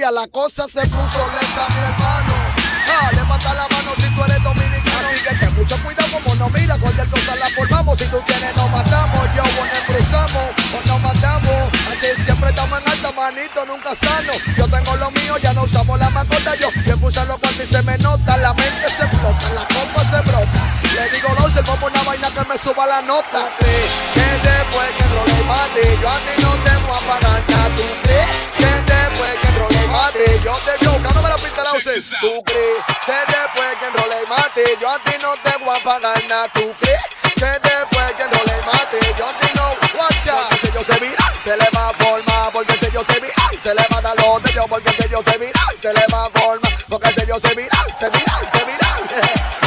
euforia. 0.00 0.10
La 0.10 0.26
cosa 0.28 0.66
se 0.66 0.80
puso 0.80 1.26
lenta, 1.28 1.66
mi 1.68 1.80
hermano. 1.80 2.34
Ah, 2.88 3.10
levanta 3.12 3.54
la 3.54 3.68
mano 3.68 3.92
si 3.96 4.14
tú 4.14 4.24
eres 4.24 4.42
dominicano. 4.42 5.08
Así 5.08 5.24
que 5.24 5.34
ten 5.36 5.54
mucho 5.54 5.76
cuidado 5.82 6.08
como 6.12 6.34
no 6.34 6.48
mira. 6.50 6.76
Cualquier 6.78 7.08
cosa 7.08 7.36
la 7.36 7.48
formamos. 7.50 7.98
Si 7.98 8.06
tú 8.06 8.20
tienes, 8.26 8.56
nos 8.56 8.70
matamos. 8.70 9.24
Yo, 9.36 9.42
bueno, 9.42 9.74
cruzamos 9.86 10.44
o 10.74 10.88
nos 10.88 11.00
matamos. 11.00 11.72
Así 11.90 12.22
siempre 12.24 12.50
estamos 12.50 12.80
en 12.80 12.88
alta 12.88 13.12
manito, 13.12 13.66
nunca 13.66 13.94
sano. 13.94 14.32
Yo 14.56 14.68
tengo 14.68 14.96
lo 14.96 15.10
mío, 15.12 15.36
ya 15.38 15.52
no 15.52 15.62
usamos 15.62 15.98
la 15.98 16.10
mascota. 16.10 16.54
Yo 16.56 16.68
bien 16.84 16.98
puse 16.98 17.24
los 17.26 17.38
cuartos 17.38 17.64
y 17.64 17.66
se 17.66 17.82
me 17.82 17.96
nota. 17.98 18.36
La 18.36 18.52
mente 18.54 18.88
se 18.88 19.04
explota, 19.04 19.50
la 19.50 19.62
copa 19.62 20.02
se 20.10 20.20
brota. 20.22 20.62
Le 20.94 21.10
digo, 21.10 21.28
no, 21.38 21.48
se 21.50 21.62
como 21.62 21.86
una 21.86 22.02
vaina 22.02 22.28
que 22.30 22.44
me 22.44 22.58
suba 22.58 22.86
la 22.86 23.02
nota. 23.02 23.48
¿Crees 23.58 24.19
Porque 44.68 44.90
si 44.90 45.08
yo 45.08 45.22
se 45.24 45.38
vira, 45.38 45.60
se 45.80 45.92
le 45.92 46.04
va 46.12 46.26
a 46.26 46.30
formar. 46.30 46.72
Porque 46.88 47.08
si 47.08 47.26
yo 47.26 47.40
se 47.40 47.54
vira, 47.54 47.78
se 47.98 48.10
vira, 48.10 48.34
se 48.52 48.64
vira. 48.64 48.88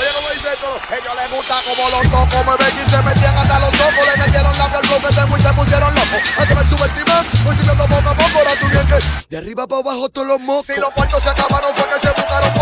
Oye, 0.00 0.08
como 0.14 0.28
dice 0.30 0.48
esto, 0.52 0.80
ellos 0.90 1.14
les 1.14 1.30
gusta 1.30 1.54
como 1.66 1.88
los 1.90 2.02
tocos 2.10 2.46
me 2.46 2.64
ven 2.64 2.74
y 2.78 2.90
se 2.90 3.02
metían 3.02 3.36
hasta 3.36 3.58
los 3.58 3.74
ojos, 3.74 4.06
le 4.06 4.16
metieron 4.24 4.58
la 4.58 4.66
piel 4.70 4.88
bloque 4.88 5.14
de 5.14 5.38
y 5.38 5.42
se 5.42 5.52
pusieron 5.52 5.94
locos. 5.94 6.20
Antes 6.38 6.56
me 6.56 6.64
subestiman, 6.64 7.26
voy 7.44 7.56
subiendo 7.56 7.84
poco 7.86 8.08
a 8.08 8.14
poco, 8.14 8.38
ahora 8.38 8.52
tú 8.60 8.66
bien 8.68 8.86
que 8.86 8.98
de 9.28 9.36
arriba 9.36 9.66
para 9.66 9.80
abajo 9.80 10.08
todos 10.08 10.28
los 10.28 10.40
mocos. 10.40 10.66
Si 10.66 10.76
los 10.80 10.90
puertos 10.92 11.22
se 11.22 11.28
acabaron 11.28 11.74
fue 11.74 11.86
que 11.88 11.98
se 12.00 12.10
buscaron 12.10 12.52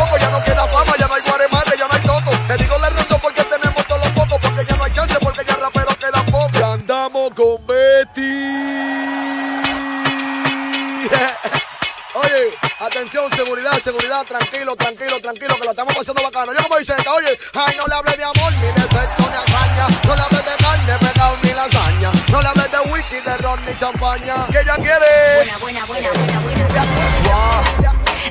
tranquilo, 14.25 14.77
tranquilo, 14.77 15.21
tranquilo, 15.21 15.57
que 15.57 15.65
lo 15.65 15.71
estamos 15.71 15.95
pasando 15.95 16.23
bacano. 16.23 16.53
Yo 16.53 16.63
como 16.63 16.79
dice 16.79 16.95
oye, 16.95 17.39
ay, 17.55 17.77
no 17.77 17.87
le 17.87 17.95
hables 17.95 18.17
de 18.17 18.25
amor, 18.25 18.53
ni 18.53 18.67
de 18.67 18.81
sexo, 18.81 19.31
ni 19.31 19.37
hazaña. 19.37 19.87
No 20.07 20.17
le 20.17 20.23
hables 20.23 20.45
de 20.45 20.57
carne, 20.57 20.93
pecado, 20.99 21.37
ni 21.43 21.51
lasaña. 21.51 22.13
No 22.31 22.41
le 22.41 22.49
hables 22.49 22.71
de 22.71 22.81
whisky, 22.91 23.21
de 23.21 23.37
ron, 23.39 23.65
ni 23.67 23.77
champaña. 23.77 24.47
Que 24.51 24.61
ella 24.61 24.75
quiere. 24.77 25.37
Buena, 25.37 25.59
buena, 25.59 25.85
buena, 25.87 26.09
buena, 26.11 26.41
buena. 26.41 26.59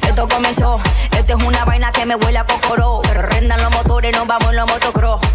Esto 0.02 0.28
comenzó, 0.28 0.80
esto 1.12 1.38
es 1.38 1.44
una 1.44 1.64
vaina 1.66 1.92
que 1.92 2.06
me 2.06 2.16
huele 2.16 2.40
a 2.40 2.46
cocoró. 2.46 3.02
Pero 3.04 3.22
rendan 3.22 3.62
los 3.62 3.72
motores, 3.72 4.16
nos 4.16 4.28
vamos 4.28 4.50
en 4.50 4.56
los 4.56 4.68
motocross. 4.68 5.27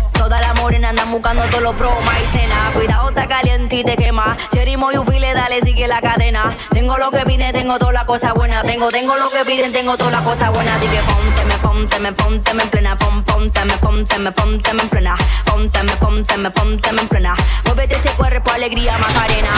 Buscando 1.23 1.49
todos 1.51 1.63
los 1.63 1.75
pros. 1.77 1.93
Maicena, 2.05 2.73
cuidado, 2.75 3.11
está 3.11 3.29
caliente 3.29 3.77
y 3.77 3.85
te 3.85 3.97
quema. 3.97 4.37
Cherry 4.53 4.77
Moyufile, 4.77 5.33
dale, 5.35 5.61
sigue 5.61 5.87
la 5.87 6.01
cadena. 6.01 6.57
Tengo 6.73 6.99
lo 6.99 7.13
que 7.13 7.21
piden, 7.25 7.53
tengo 7.53 7.79
toda 7.79 7.93
la 7.93 8.05
cosa 8.05 8.33
buena. 8.33 8.63
Tengo, 8.65 8.91
tengo 8.91 9.17
lo 9.17 9.31
que 9.31 9.45
piden, 9.45 9.73
tengo 9.73 9.97
toda 9.97 10.11
la 10.11 10.25
cosa 10.25 10.51
buena. 10.51 10.75
Así 10.75 10.89
que 10.89 10.99
ponte, 10.99 11.45
me 11.45 11.59
ponte, 11.59 12.01
me 12.01 12.13
ponte, 12.13 12.55
me 12.55 12.63
en 12.65 12.71
plena. 12.71 12.99
Pon, 12.99 13.23
ponte, 13.23 13.65
me 13.65 13.77
ponte, 13.77 14.19
me 14.19 14.33
ponte, 14.33 14.73
me 14.75 14.83
en 14.83 14.89
plena. 14.89 15.17
Ponte, 15.45 15.83
me 15.85 15.93
ponte, 15.93 16.37
me 16.39 16.51
ponte, 16.51 16.93
me 16.93 17.03
en 17.03 17.09
plena. 17.09 17.37
Muévete 17.67 17.95
ese 17.95 18.11
cuerpo, 18.11 18.51
alegría, 18.51 18.99
Macarena. 18.99 19.51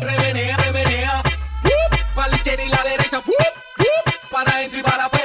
Remenea, 0.00 0.56
remenea. 0.56 1.22
Para 2.14 2.28
la 2.28 2.36
izquierda 2.36 2.62
y 2.62 2.68
la 2.68 2.82
derecha. 2.84 3.22
Para 4.30 4.52
adentro 4.52 4.78
y 4.78 4.82
para 4.84 5.06
afuera. 5.06 5.17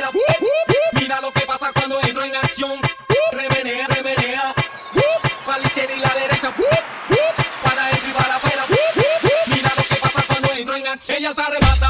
Ella 11.23 11.33
se 11.33 11.41
arrebata. 11.41 11.82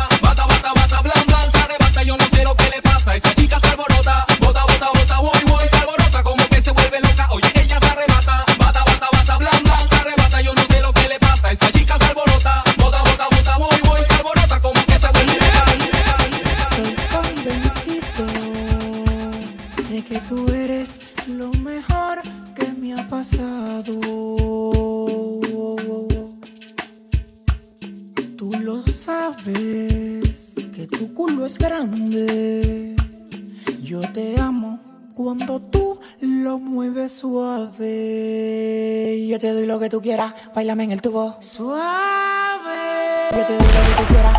Bailame 40.74 40.84
en 40.86 40.91
el 40.91 41.01
tubo. 41.01 41.36
Suave. 41.39 41.80
Yo 43.32 43.45
te 43.45 43.53
doy 43.53 43.67
lo 43.67 43.95
que 43.95 44.01
tú 44.01 44.13
quieras, 44.13 44.38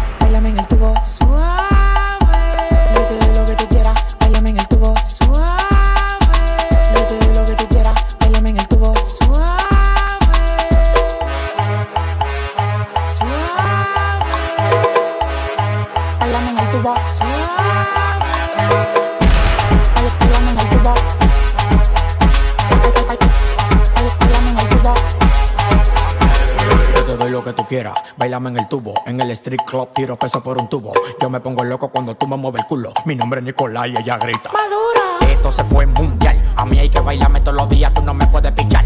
en 28.35 28.59
el 28.59 28.69
tubo. 28.69 28.95
En 29.07 29.21
el 29.21 29.31
street 29.31 29.63
club 29.65 29.91
tiro 29.95 30.17
peso 30.17 30.43
por 30.43 30.61
un 30.61 30.69
tubo. 30.69 30.93
Yo 31.21 31.31
me 31.31 31.41
pongo 31.41 31.63
loco 31.65 31.89
cuando 31.89 32.17
tú 32.17 32.27
me 32.27 32.37
mueves 32.37 32.63
el 32.63 32.67
culo. 32.67 32.93
Mi 33.05 33.15
nombre 33.15 33.41
es 33.41 33.45
Nicolás 33.45 33.87
y 33.87 33.97
ella 33.97 34.19
grita. 34.19 34.51
Esto 35.21 35.53
se 35.53 35.63
fue 35.65 35.87
mundial. 35.87 36.43
A 36.57 36.65
mí 36.65 36.79
hay 36.79 36.91
que 36.91 37.01
bailarme 37.01 37.41
todos 37.41 37.57
los 37.57 37.69
días, 37.69 37.95
tú 37.95 38.03
no 38.03 38.13
me 38.13 38.27
puedes 38.27 38.51
pichar. 38.53 38.84